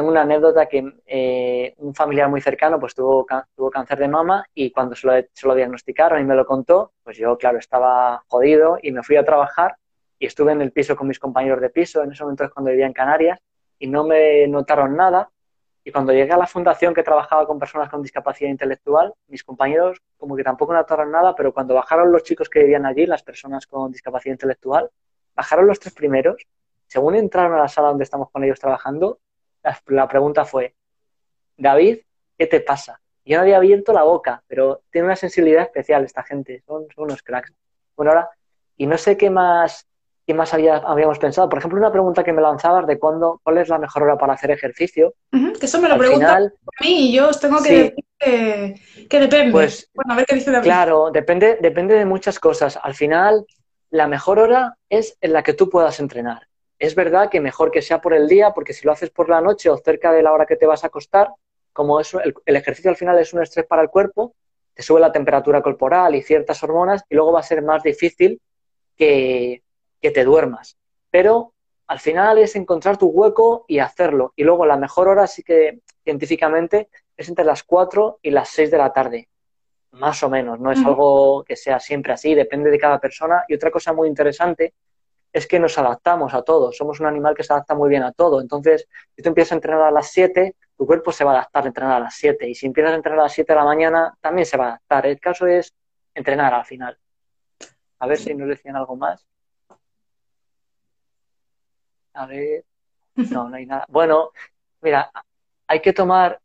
[0.00, 4.46] tengo una anécdota que eh, un familiar muy cercano pues tuvo, tuvo cáncer de mama
[4.54, 8.24] y cuando se lo, se lo diagnosticaron y me lo contó, pues yo, claro, estaba
[8.26, 9.76] jodido y me fui a trabajar
[10.18, 12.70] y estuve en el piso con mis compañeros de piso, en ese momento es cuando
[12.70, 13.40] vivía en Canarias,
[13.78, 15.30] y no me notaron nada.
[15.84, 20.00] Y cuando llegué a la fundación que trabajaba con personas con discapacidad intelectual, mis compañeros
[20.16, 23.66] como que tampoco notaron nada, pero cuando bajaron los chicos que vivían allí, las personas
[23.66, 24.88] con discapacidad intelectual,
[25.34, 26.46] bajaron los tres primeros,
[26.86, 29.18] según entraron a la sala donde estamos con ellos trabajando,
[29.86, 30.74] la, pregunta fue,
[31.56, 31.98] David,
[32.38, 33.00] ¿qué te pasa?
[33.24, 37.04] Yo no había abierto la boca, pero tiene una sensibilidad especial esta gente, son, son
[37.04, 37.52] unos cracks.
[37.96, 38.30] Bueno, ahora,
[38.76, 39.86] y no sé qué más
[40.30, 41.48] ¿Qué más habíamos pensado?
[41.48, 44.34] Por ejemplo, una pregunta que me lanzabas de cuándo, cuál es la mejor hora para
[44.34, 45.14] hacer ejercicio.
[45.32, 47.94] que eso me lo preguntan a mí y yo os tengo que decir
[49.08, 49.50] que, depende.
[49.50, 50.66] Pues, bueno, a ver qué dice David.
[50.66, 52.78] Claro, depende, depende de muchas cosas.
[52.80, 53.44] Al final,
[53.90, 56.46] la mejor hora es en la que tú puedas entrenar.
[56.80, 59.42] Es verdad que mejor que sea por el día, porque si lo haces por la
[59.42, 61.30] noche o cerca de la hora que te vas a acostar,
[61.74, 64.34] como eso, el ejercicio al final es un estrés para el cuerpo,
[64.72, 68.40] te sube la temperatura corporal y ciertas hormonas y luego va a ser más difícil
[68.96, 69.62] que,
[70.00, 70.78] que te duermas.
[71.10, 71.52] Pero
[71.86, 74.32] al final es encontrar tu hueco y hacerlo.
[74.34, 78.70] Y luego la mejor hora sí que científicamente es entre las 4 y las 6
[78.70, 79.28] de la tarde.
[79.92, 83.44] Más o menos, no es algo que sea siempre así, depende de cada persona.
[83.48, 84.72] Y otra cosa muy interesante
[85.32, 86.72] es que nos adaptamos a todo.
[86.72, 88.40] Somos un animal que se adapta muy bien a todo.
[88.40, 91.64] Entonces, si tú empiezas a entrenar a las 7, tu cuerpo se va a adaptar
[91.64, 92.48] a entrenar a las 7.
[92.48, 94.68] Y si empiezas a entrenar a las 7 de la mañana, también se va a
[94.68, 95.06] adaptar.
[95.06, 95.74] El caso es
[96.14, 96.98] entrenar al final.
[97.98, 99.24] A ver si nos decían algo más.
[102.14, 102.64] A ver.
[103.14, 103.84] No, no hay nada.
[103.88, 104.30] Bueno,
[104.80, 105.10] mira,
[105.66, 106.40] hay que tomar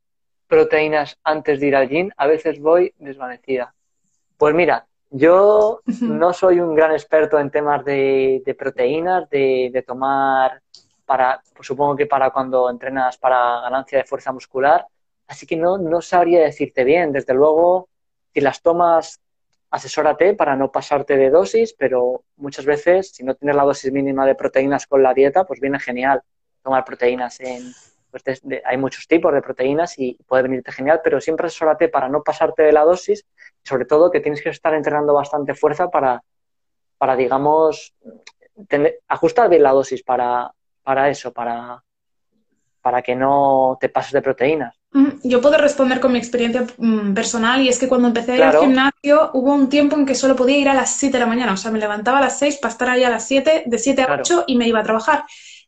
[0.48, 2.12] proteínas antes de ir al gym.
[2.18, 3.74] A veces voy desvanecida.
[4.38, 4.86] Pues mira,
[5.18, 10.61] yo no soy un gran experto en temas de, proteínas, de, tomar
[11.05, 14.86] para, pues supongo que para cuando entrenas para ganancia de fuerza muscular.
[15.28, 17.13] Así que no, no sabría decirte bien.
[17.13, 17.88] Desde luego,
[18.34, 19.22] si las tomas
[19.72, 24.26] asesórate para no pasarte de dosis, pero muchas veces, si no tienes la dosis mínima
[24.26, 26.22] de proteínas con la dieta, pues viene genial
[26.61, 27.72] tomar proteínas en...
[28.24, 32.24] Pues hay muchos tipos de proteínas y puede venirte genial, pero siempre asesórate para no
[32.24, 33.26] pasarte de la dosis
[33.66, 36.22] sobre todo que tienes que estar entrenando bastante fuerza para,
[36.97, 37.93] para digamos,
[39.07, 40.51] ajustar bien la dosis para,
[40.84, 41.84] para eso, para,
[42.82, 44.76] para que no te pases de proteínas.
[45.24, 48.43] Yo puedo responder con mi experiencia mm, personal y es que cuando empecé a ir
[48.43, 51.26] al gimnasio hubo un tiempo en que solo podía ir a las 7 de la
[51.26, 53.78] mañana, o sea, me levantaba a las 6 para estar ahí a las 7, de
[53.78, 55.26] 7 a 8 y me iba a trabajar.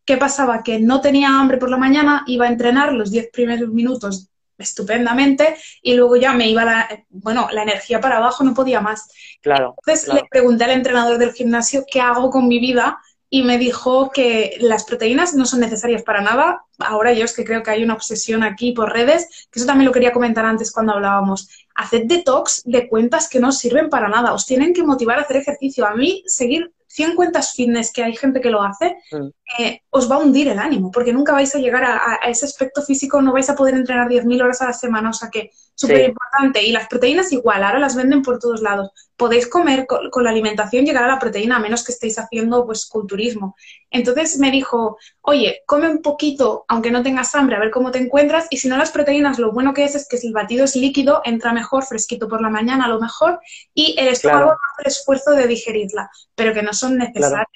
[0.07, 0.63] ¿Qué pasaba?
[0.63, 5.57] Que no tenía hambre por la mañana, iba a entrenar los 10 primeros minutos estupendamente
[5.81, 9.09] y luego ya me iba la, bueno, la energía para abajo, no podía más.
[9.41, 9.75] Claro.
[9.85, 12.99] Entonces le pregunté al entrenador del gimnasio qué hago con mi vida
[13.29, 16.63] y me dijo que las proteínas no son necesarias para nada.
[16.79, 19.87] Ahora yo es que creo que hay una obsesión aquí por redes, que eso también
[19.87, 21.49] lo quería comentar antes cuando hablábamos.
[21.75, 24.33] Haced detox de cuentas que no sirven para nada.
[24.33, 25.85] Os tienen que motivar a hacer ejercicio.
[25.85, 29.27] A mí, seguir 100 cuentas fitness que hay gente que lo hace, mm.
[29.59, 32.81] eh, os va a hundir el ánimo, porque nunca vais a llegar a, ese aspecto
[32.81, 36.09] físico, no vais a poder entrenar 10.000 horas a la semana, o sea que súper
[36.09, 36.63] importante.
[36.63, 38.89] Y las proteínas igual, ahora las venden por todos lados.
[39.15, 42.87] Podéis comer con, la alimentación, llegar a la proteína, a menos que estéis haciendo pues
[42.87, 43.55] culturismo.
[43.91, 47.99] Entonces me dijo, oye, come un poquito, aunque no tengas hambre, a ver cómo te
[47.99, 50.65] encuentras, y si no las proteínas, lo bueno que es es que si el batido
[50.65, 53.39] es líquido, entra mejor, fresquito por la mañana a lo mejor,
[53.73, 57.47] y el estómago hace el esfuerzo de digerirla, pero que no son necesarias.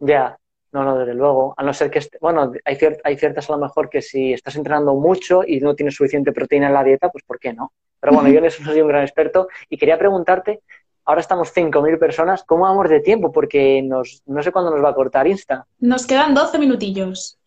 [0.00, 0.38] Ya,
[0.78, 1.54] no, no, desde luego.
[1.56, 4.94] A no ser que, bueno, hay, hay ciertas a lo mejor que si estás entrenando
[4.94, 7.72] mucho y no tienes suficiente proteína en la dieta, pues ¿por qué no?
[8.00, 10.60] Pero bueno, yo en eso no soy un gran experto y quería preguntarte,
[11.04, 13.32] ahora estamos 5.000 personas, ¿cómo vamos de tiempo?
[13.32, 15.66] Porque nos, no sé cuándo nos va a cortar Insta.
[15.80, 17.38] Nos quedan 12 minutillos.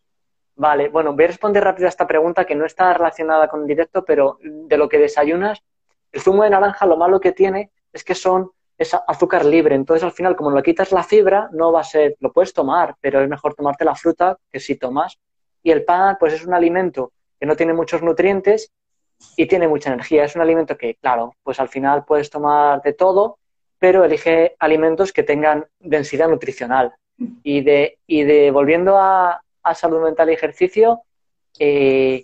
[0.55, 3.67] Vale, bueno, voy a responder rápido a esta pregunta que no está relacionada con el
[3.67, 5.63] directo, pero de lo que desayunas,
[6.11, 8.51] el zumo de naranja lo malo que tiene es que son
[8.81, 9.75] es azúcar libre.
[9.75, 12.95] Entonces, al final, como le quitas la fibra, no va a ser, lo puedes tomar,
[12.99, 15.19] pero es mejor tomarte la fruta que si tomas.
[15.61, 18.71] Y el pan, pues es un alimento que no tiene muchos nutrientes
[19.37, 20.23] y tiene mucha energía.
[20.23, 23.37] Es un alimento que, claro, pues al final puedes tomar de todo,
[23.77, 26.95] pero elige alimentos que tengan densidad nutricional.
[27.43, 31.01] Y de, y de volviendo a, a salud mental y ejercicio,
[31.59, 32.23] eh,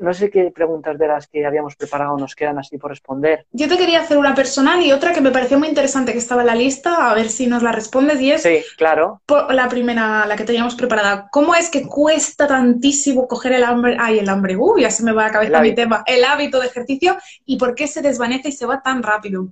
[0.00, 3.46] no sé qué preguntas de las que habíamos preparado nos quedan así por responder.
[3.52, 6.42] Yo te quería hacer una personal y otra que me pareció muy interesante que estaba
[6.42, 9.22] en la lista, a ver si nos la respondes, y es sí, claro.
[9.50, 11.28] la primera, la que teníamos preparada.
[11.30, 13.96] ¿Cómo es que cuesta tantísimo coger el hambre?
[13.98, 16.02] Ay, el hambre, uy, ya se me va a la cabeza mi tema.
[16.06, 19.48] El hábito de ejercicio y por qué se desvanece y se va tan rápido.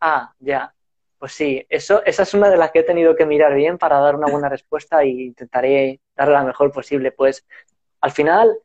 [0.00, 0.74] Ah, ya.
[1.18, 3.98] Pues sí, eso, esa es una de las que he tenido que mirar bien para
[3.98, 7.12] dar una buena respuesta e intentaré darle la mejor posible.
[7.12, 7.46] Pues
[8.04, 8.58] al final,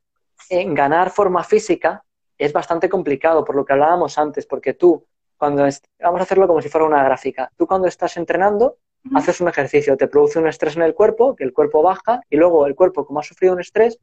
[0.50, 2.04] en ganar forma física
[2.38, 5.06] es bastante complicado, por lo que hablábamos antes, porque tú,
[5.38, 5.66] cuando
[5.98, 8.80] vamos a hacerlo como si fuera una gráfica, tú cuando estás entrenando,
[9.16, 12.36] haces un ejercicio, te produce un estrés en el cuerpo, que el cuerpo baja, y
[12.36, 13.98] luego el cuerpo, como ha sufrido un estrés,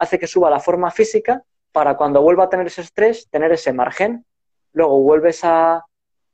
[0.00, 3.72] hace que suba la forma física para cuando vuelva a tener ese estrés, tener ese
[3.72, 4.26] margen.
[4.72, 5.84] Luego vuelves a,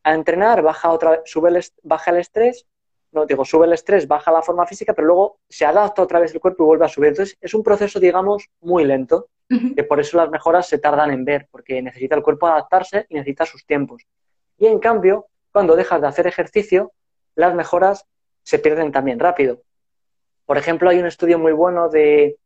[0.03, 2.65] a entrenar, baja otra sube el, baja el estrés,
[3.13, 6.35] no digo, sube el estrés, baja la forma física, pero luego se adapta otra vez
[6.35, 7.09] el cuerpo y vuelve a subir.
[7.09, 11.25] Entonces, es un proceso, digamos, muy lento, que por eso las mejoras se tardan en
[11.25, 14.03] ver, porque necesita el cuerpo adaptarse y necesita sus tiempos.
[14.59, 16.93] Y en cambio, cuando dejas de hacer ejercicio,
[17.37, 18.07] las mejoras
[18.43, 19.63] se pierden también rápido.
[20.45, 22.37] Por ejemplo, hay un estudio muy bueno de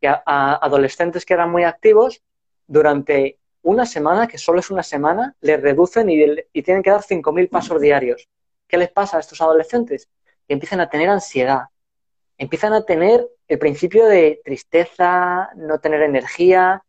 [0.00, 0.20] que a
[0.56, 2.22] adolescentes que eran muy activos,
[2.66, 7.48] durante una semana, que solo es una semana, les reducen y, tienen que dar 5.000
[7.48, 8.28] pasos diarios.
[8.72, 10.08] ¿Qué les pasa a estos adolescentes?
[10.48, 11.64] Que empiezan a tener ansiedad,
[12.38, 16.82] empiezan a tener el principio de tristeza, no tener energía.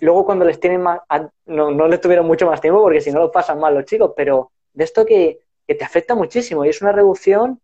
[0.00, 1.00] Luego cuando les tienen más,
[1.46, 4.12] no, no les tuvieron mucho más tiempo porque si no lo pasan mal los chicos,
[4.16, 7.60] pero de esto que, te afecta muchísimo y es una reducción,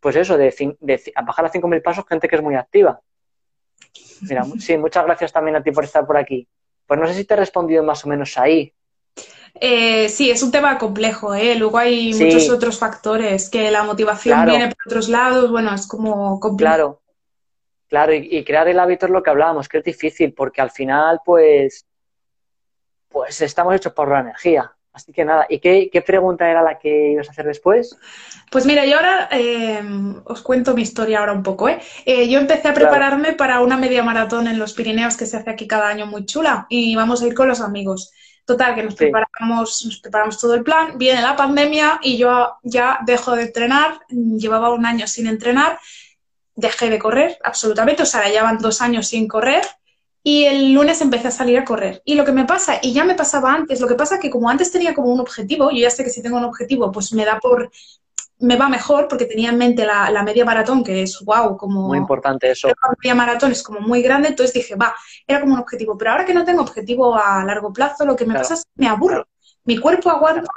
[0.00, 3.00] pues eso, de, de bajar a 5.000 pasos gente que es muy activa.
[4.28, 6.46] Mira, sí, muchas gracias también a ti por estar por aquí.
[6.86, 8.74] Pues no sé si te he respondido más o menos ahí.
[9.60, 11.54] Eh, sí, es un tema complejo, ¿eh?
[11.54, 16.38] Luego hay muchos otros factores, que la motivación viene por otros lados, bueno, es como
[16.38, 16.74] complejo.
[16.74, 17.02] Claro,
[17.88, 21.20] claro, y, crear el hábito es lo que hablábamos, que es difícil, porque al final,
[21.24, 21.86] pues,
[23.08, 24.72] pues estamos hechos por la energía.
[24.98, 27.96] Así que nada, ¿y qué, pregunta era la que ibas a hacer después?
[28.50, 29.80] Pues mira, yo ahora eh,
[30.24, 31.68] os cuento mi historia ahora un poco.
[31.68, 31.78] ¿eh?
[32.04, 35.50] eh yo empecé a prepararme para una media maratón en los Pirineos que se hace
[35.50, 38.12] aquí cada año muy chula y vamos a ir con los amigos.
[38.48, 42.98] Total, que nos preparamos, nos preparamos todo el plan, viene la pandemia y yo ya
[43.04, 45.78] dejo de entrenar, llevaba un año sin entrenar,
[46.54, 49.66] dejé de correr absolutamente, o sea, ya van dos años sin correr.
[50.22, 52.00] Y el lunes empecé a salir a correr.
[52.06, 54.30] Y lo que me pasa, y ya me pasaba antes, lo que pasa es que
[54.30, 57.12] como antes tenía como un objetivo, yo ya sé que si tengo un objetivo, pues
[57.12, 57.70] me da por,
[58.40, 61.88] me va mejor porque tenía en mente la, media maratón, que es wow, como...
[61.88, 62.68] Muy importante eso.
[62.68, 64.94] La media maratón es como muy grande, entonces dije, va,
[65.26, 65.96] era como un objetivo.
[65.98, 68.70] Pero ahora que no tengo objetivo a largo plazo, lo que me pasa es que
[68.76, 69.26] me aburro.
[69.64, 70.48] Mi cuerpo aguanta,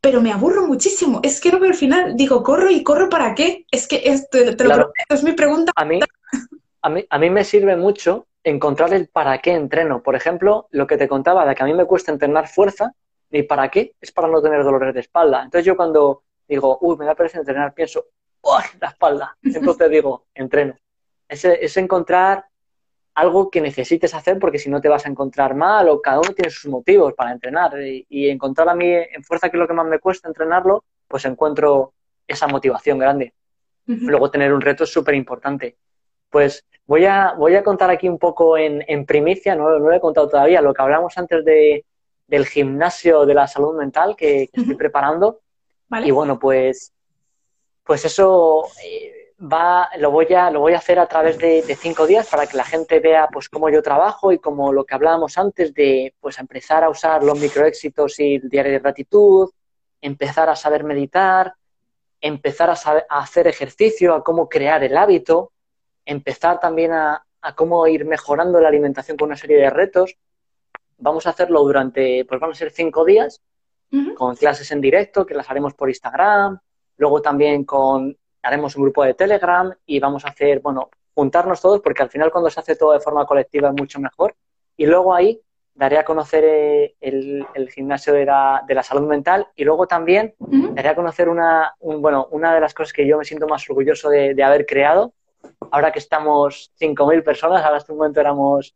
[0.00, 1.20] pero me aburro muchísimo.
[1.22, 3.66] Es que no veo al final, digo, corro y corro para qué.
[3.70, 5.72] Es que es, te, lo es mi pregunta.
[5.74, 6.00] A mí,
[6.82, 10.02] a mí, a mí me sirve mucho encontrar el para qué entreno.
[10.02, 12.92] Por ejemplo, lo que te contaba de que a mí me cuesta entrenar fuerza,
[13.30, 15.42] y para qué es para no tener dolores de espalda.
[15.44, 18.06] Entonces yo cuando digo, uy, me da pereza entrenar, pienso,
[18.40, 19.36] ¡oh, la espalda!
[19.42, 20.74] Entonces digo, entreno.
[21.28, 22.46] Es, es encontrar
[23.18, 26.32] algo que necesites hacer porque si no te vas a encontrar mal o cada uno
[26.32, 27.72] tiene sus motivos para entrenar.
[27.82, 31.24] Y, encontrar a mí en fuerza, que es lo que más me cuesta entrenarlo, pues
[31.24, 31.94] encuentro
[32.28, 33.34] esa motivación grande.
[33.86, 35.78] Luego tener un reto es súper importante.
[36.30, 40.28] Pues voy a, voy a contar aquí un poco en, primicia, no, lo he contado
[40.28, 41.84] todavía, lo que hablamos antes de,
[42.28, 45.40] del gimnasio de la salud mental que, estoy preparando.
[45.90, 46.92] Y bueno, pues,
[47.84, 52.06] pues eso eh, va, lo voy a, lo voy a hacer a través de, cinco
[52.06, 55.38] días para que la gente vea pues cómo yo trabajo y como lo que hablábamos
[55.38, 59.50] antes de pues empezar a usar los microéxitos y el diario de gratitud,
[60.00, 61.54] empezar a saber meditar,
[62.20, 62.74] empezar a,
[63.08, 65.52] a hacer ejercicio, a cómo crear el hábito,
[66.08, 67.24] empezar también a,
[67.54, 70.16] cómo ir mejorando la alimentación con una serie de retos.
[70.98, 73.40] Vamos a hacerlo durante, pues van a ser cinco días,
[74.14, 76.58] con clases en directo, que las haremos por Instagram,
[76.98, 81.80] luego también con, haremos un grupo de Telegram y vamos a hacer, bueno, juntarnos todos,
[81.80, 84.34] porque al final cuando se hace todo de forma colectiva es mucho mejor.
[84.76, 85.40] Y luego ahí
[85.74, 89.46] daré a conocer eh, el, gimnasio de la, de la, salud mental.
[89.56, 93.24] Y luego también daré a conocer una, bueno, una de las cosas que yo me
[93.24, 95.12] siento más orgulloso de, de haber creado,
[95.70, 98.74] ahora que estamos 5.000 personas, ahora hasta un momento éramos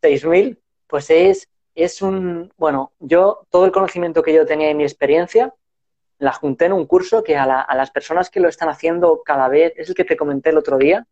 [0.00, 4.84] 6.000, pues es, es un, bueno, yo todo el conocimiento que yo tenía y mi
[4.84, 5.54] experiencia
[6.18, 9.72] la junté en un curso que a, las personas que lo están haciendo cada vez,
[9.76, 11.04] es el que te comenté el otro día.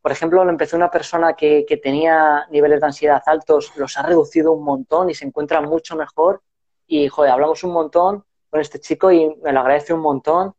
[0.00, 4.02] Por ejemplo, lo empezó una persona que, que, tenía niveles de ansiedad altos, los ha
[4.02, 6.40] reducido un montón y se encuentra mucho mejor.
[6.86, 10.54] Y, joder, hablamos un montón con este chico y me lo agradece un montón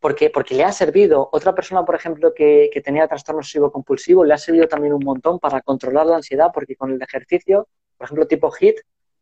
[0.00, 1.28] porque, porque le ha servido.
[1.30, 5.38] Otra persona, por ejemplo, que, que tenía trastorno obsesivo-compulsivo, le ha servido también un montón
[5.38, 7.68] para controlar la ansiedad, porque con el ejercicio,
[8.00, 8.78] por ejemplo, tipo HIT,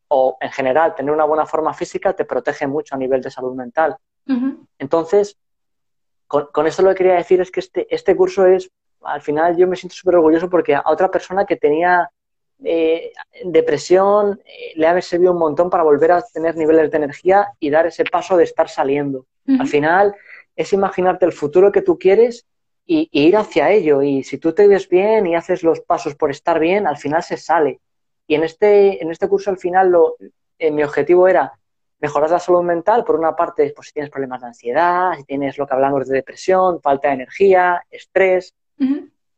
[0.07, 3.53] o en general tener una buena forma física, te protege mucho a nivel de salud
[3.53, 3.97] mental.
[4.77, 5.37] Entonces,
[6.27, 8.71] con, con, esto lo que quería decir es que este, este curso es,
[9.01, 12.09] al final yo me siento súper orgulloso porque a otra persona que tenía
[12.63, 13.11] eh,
[13.43, 17.69] depresión eh, le ha servido un montón para volver a tener niveles de energía y
[17.69, 19.25] dar ese paso de estar saliendo.
[19.59, 20.15] Al final
[20.55, 22.45] es imaginarte el futuro que tú quieres
[22.85, 24.01] y, ir hacia ello.
[24.01, 27.23] Y si tú te ves bien y haces los pasos por estar bien, al final
[27.23, 27.79] se sale.
[28.29, 30.15] Y en este, en este curso al final lo,
[30.59, 31.51] eh, mi objetivo era
[31.99, 33.03] mejorar la salud mental.
[33.03, 36.17] Por una parte, pues si tienes problemas de ansiedad, si tienes lo que hablamos de
[36.17, 38.53] depresión, falta de energía, estrés.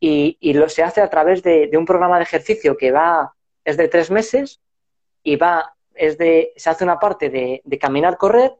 [0.01, 3.33] y, lo se hace a través de, un programa de ejercicio que va,
[3.63, 4.59] es de tres meses
[5.23, 8.51] y va, es de, se hace una parte de, caminar, correr,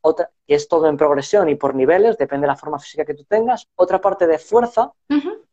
[0.00, 3.14] otra, que es todo en progresión y por niveles, depende de la forma física que
[3.14, 4.92] tú tengas, otra parte de fuerza,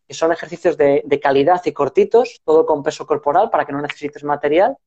[0.08, 4.24] que son ejercicios de, calidad y cortitos, todo con peso corporal para que no necesites
[4.24, 4.78] material,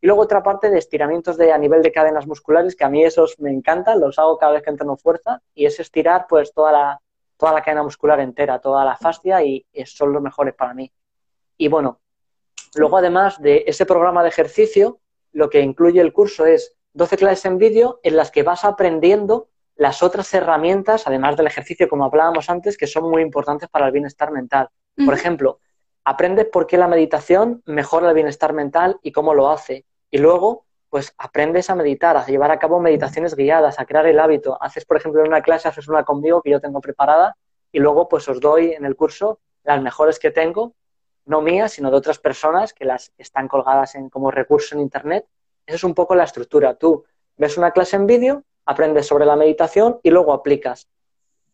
[0.00, 3.04] y luego otra parte de estiramientos de, a nivel de cadenas musculares, que a mí
[3.04, 6.72] esos me encantan, los hago cada vez que entreno fuerza, y es estirar pues toda
[6.72, 7.00] la,
[7.36, 10.92] toda la cadena muscular entera, toda la fascia, y son los mejores para mí.
[11.56, 12.00] Y bueno,
[12.74, 14.98] luego además de ese programa de ejercicio,
[15.32, 19.48] lo que incluye el curso es 12 clases en vídeo en las que vas aprendiendo
[19.76, 23.92] las otras herramientas, además del ejercicio, como hablábamos antes, que son muy importantes para el
[23.92, 24.68] bienestar mental.
[25.04, 25.58] Por ejemplo,
[26.04, 29.84] aprendes por qué la meditación mejora el bienestar mental y cómo lo hace.
[30.10, 34.20] Y luego, pues aprendes a meditar, a llevar a cabo meditaciones guiadas, a crear el
[34.20, 34.56] hábito.
[34.62, 37.36] Haces, por ejemplo, en una clase, haces una conmigo que yo tengo preparada
[37.72, 40.74] y luego pues os doy en el curso las mejores que tengo,
[41.24, 45.26] no mías, sino de otras personas que las están colgadas en, como recurso en Internet.
[45.66, 46.76] Esa es un poco la estructura.
[46.76, 47.04] Tú
[47.36, 50.88] ves una clase en vídeo, aprendes sobre la meditación y luego aplicas.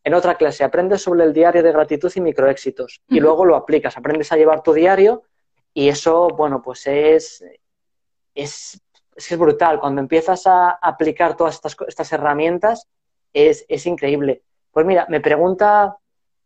[0.02, 3.96] En otra clase aprendes sobre el diario de gratitud y microéxitos y luego lo aplicas,
[3.96, 5.22] aprendes a llevar tu diario
[5.74, 7.44] y eso, bueno, pues es,
[8.34, 8.80] es,
[9.14, 9.78] es brutal.
[9.78, 12.88] Cuando empiezas a aplicar todas estas, estas herramientas
[13.32, 14.42] es, es increíble.
[14.72, 15.96] Pues mira, me pregunta,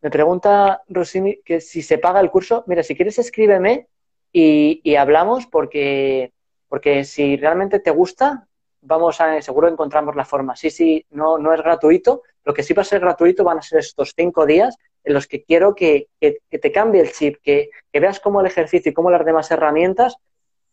[0.00, 2.64] me pregunta Rosini que si se paga el curso.
[2.66, 3.86] Mira, si quieres escríbeme
[4.32, 6.32] y, y hablamos porque,
[6.68, 8.48] porque si realmente te gusta,
[8.84, 10.54] vamos a, seguro encontramos la forma.
[10.56, 12.22] Sí, sí, no, no es gratuito.
[12.44, 15.26] Lo que sí va a ser gratuito van a ser estos cinco días en los
[15.26, 19.24] que quiero que, te cambie el chip, que, veas cómo el ejercicio y cómo las
[19.24, 20.16] demás herramientas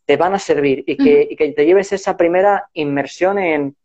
[0.04, 3.76] te van a servir y que, te lleves esa primera inmersión en,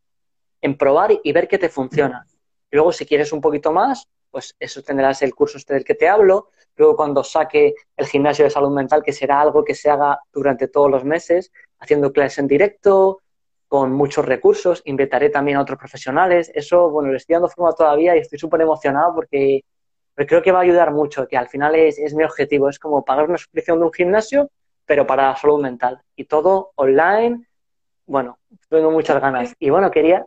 [0.77, 2.25] probar y, ver qué te funciona.
[2.71, 5.95] Y luego, si quieres un poquito más, pues eso tendrás el curso este del que
[5.95, 6.49] te hablo.
[6.75, 10.67] Luego, cuando saque el gimnasio de salud mental, que será algo que se haga durante
[10.67, 13.21] todos los meses, haciendo clases en directo,
[13.67, 16.51] con muchos recursos, invitaré también a otros profesionales.
[16.53, 19.63] Eso, bueno, le estoy dando forma todavía y estoy súper emocionado porque,
[20.15, 23.03] creo que va a ayudar mucho, que al final es, es, mi objetivo, es como
[23.03, 24.49] pagar una suscripción de un gimnasio,
[24.85, 26.01] pero para salud mental.
[26.15, 27.45] Y todo online,
[28.05, 28.39] bueno,
[28.69, 29.53] tengo muchas ganas.
[29.59, 30.25] Y bueno, quería,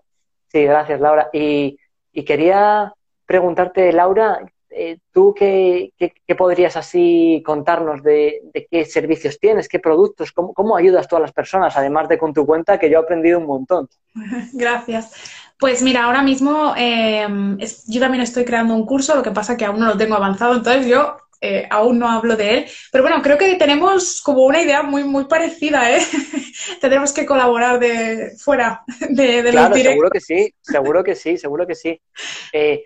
[0.49, 1.31] sí, gracias Laura.
[1.33, 1.79] Y,
[2.13, 2.93] y quería
[3.27, 4.41] preguntarte, Laura,
[4.71, 5.93] eh, ¿tú qué,
[6.39, 11.77] podrías así contarnos de, qué servicios tienes, qué productos, cómo, ayudas tú a las personas,
[11.77, 13.89] además de con tu cuenta, que yo he aprendido un montón?
[14.53, 15.13] Gracias.
[15.59, 19.67] Pues mira, ahora mismo em, yo también estoy creando un curso, lo que pasa que
[19.67, 22.67] aún no lo tengo avanzado, entonces yo eh, aún no hablo de él.
[22.93, 26.01] Pero bueno, creo que tenemos como una idea muy, muy parecida, ¿eh?
[26.81, 31.67] Tendremos que colaborar de fuera de, de claro, Seguro que sí, seguro que sí, seguro
[31.67, 32.01] que sí.
[32.53, 32.85] Eh,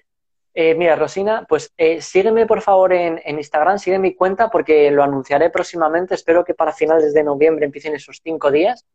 [0.56, 5.02] eh, mira, Rosina, pues eh, sígueme por favor en, Instagram, sigue mi cuenta porque lo
[5.02, 6.14] anunciaré próximamente.
[6.14, 8.86] Espero que para finales de noviembre empiecen esos cinco días.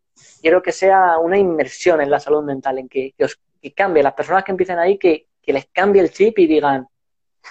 [0.41, 3.38] Quiero que sea una inmersión en la salud mental, en que, os
[3.76, 4.01] cambie.
[4.01, 6.88] Las personas que empiecen ahí, que, les cambie el chip y digan,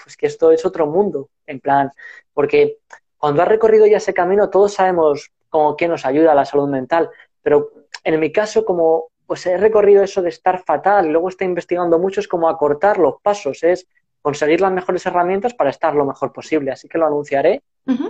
[0.05, 1.91] pues que esto es otro mundo, en plan,
[2.33, 2.79] porque
[3.19, 6.69] cuando has recorrido ya ese camino, todos sabemos cómo que nos ayuda a la salud
[6.69, 7.11] mental,
[7.43, 7.73] pero
[8.05, 12.21] en mi caso, como pues he recorrido eso de estar fatal luego estoy investigando mucho,
[12.21, 13.87] es como acortar los pasos, es
[14.23, 16.71] conseguir las mejores herramientas para estar lo mejor posible.
[16.71, 17.63] Así que lo anunciaré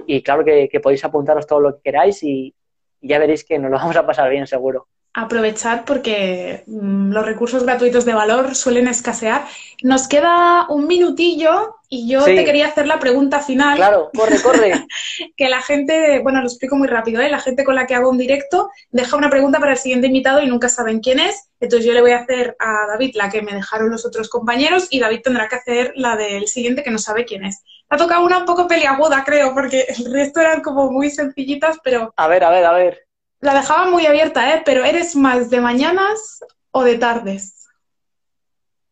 [0.06, 2.54] y claro que, podéis apuntaros todo lo que queráis y,
[3.00, 4.88] ya veréis que nos lo vamos a pasar bien seguro.
[5.20, 9.46] Aprovechad porque mm, los recursos gratuitos de valor suelen escasear.
[9.82, 13.74] Nos queda un minutillo y yo te quería hacer la pregunta final.
[13.74, 14.86] Claro, corre, corre.
[15.36, 17.30] que la gente, bueno, lo explico muy rápido, ¿eh?
[17.30, 20.40] La gente con la que hago un directo deja una pregunta para el siguiente invitado
[20.40, 21.50] y nunca saben quién es.
[21.58, 24.86] Entonces yo le voy a hacer a David la que me dejaron los otros compañeros
[24.88, 27.64] y David tendrá que hacer la del siguiente que no sabe quién es.
[27.88, 32.12] Ha tocado una un poco peliaguda, creo, porque el resto eran como muy sencillitas, pero...
[32.16, 33.07] A ver, a ver, a ver.
[33.40, 34.62] La dejaba muy abierta, ¿eh?
[34.64, 37.66] Pero ¿eres más de mañanas o de tardes?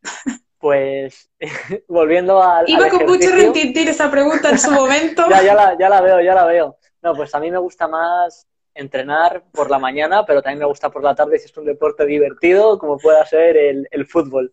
[0.59, 1.31] Pues
[1.87, 2.69] volviendo al.
[2.69, 5.25] Iba con mucho retintir esa pregunta en su momento.
[5.29, 6.79] ya, ya, la, ya la veo, ya la veo.
[7.03, 10.91] No, pues a mí me gusta más entrenar por la mañana, pero también me gusta
[10.91, 14.53] por la tarde si es un deporte divertido, como pueda ser el, fútbol.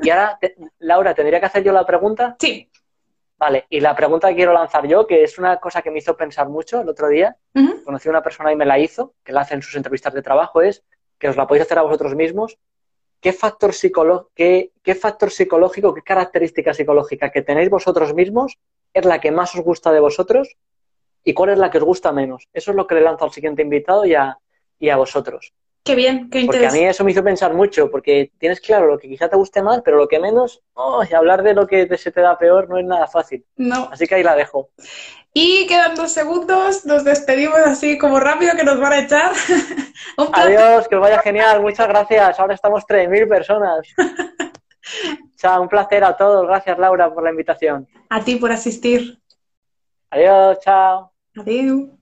[0.00, 0.38] Y ahora,
[0.78, 2.36] Laura, ¿tendría que hacer yo la pregunta?
[2.38, 2.70] Sí.
[3.38, 6.16] Vale, y la pregunta que quiero lanzar yo, que es una cosa que me hizo
[6.16, 7.36] pensar mucho el otro día,
[7.84, 10.22] conocí a una persona y me la hizo, que la hace en sus entrevistas de
[10.22, 10.82] trabajo, es
[11.18, 12.58] que os la podéis hacer a vosotros mismos
[13.20, 13.72] qué factor,
[14.34, 18.58] qué, qué factor psicológico, qué característica psicológica que tenéis vosotros mismos
[18.94, 20.56] es la que más os gusta de vosotros
[21.24, 22.48] y cuál es la que os gusta menos.
[22.52, 24.38] Eso es lo que le lanzo al siguiente invitado y a,
[24.78, 25.52] y a vosotros.
[25.86, 26.66] Qué bien, qué interesante.
[26.66, 29.36] Porque a mí eso me hizo pensar mucho, porque tienes claro lo que quizá te
[29.36, 32.36] guste más, pero lo que menos, oh, y hablar de lo que se te da
[32.36, 33.44] peor no es nada fácil.
[33.56, 33.88] No.
[33.92, 34.70] Así que ahí la dejo.
[35.32, 39.30] Y quedan dos segundos, nos despedimos así como rápido que nos van a echar.
[40.32, 42.40] Adiós, que os vaya genial, muchas gracias.
[42.40, 43.86] Ahora estamos 3.000 personas.
[45.36, 46.48] Chao, un placer a todos.
[46.48, 47.86] Gracias, Laura, por la invitación.
[48.08, 49.20] A ti por asistir.
[50.10, 51.12] Adiós, chao.
[51.36, 51.95] Adiós.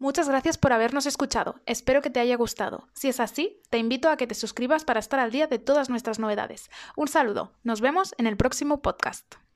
[0.00, 1.56] Muchas gracias por habernos escuchado.
[1.66, 2.86] Espero que te haya gustado.
[2.92, 5.90] Si es así, te invito a que te suscribas para estar al día de todas
[5.90, 6.70] nuestras novedades.
[6.94, 7.52] Un saludo.
[7.64, 9.47] Nos vemos en el próximo podcast.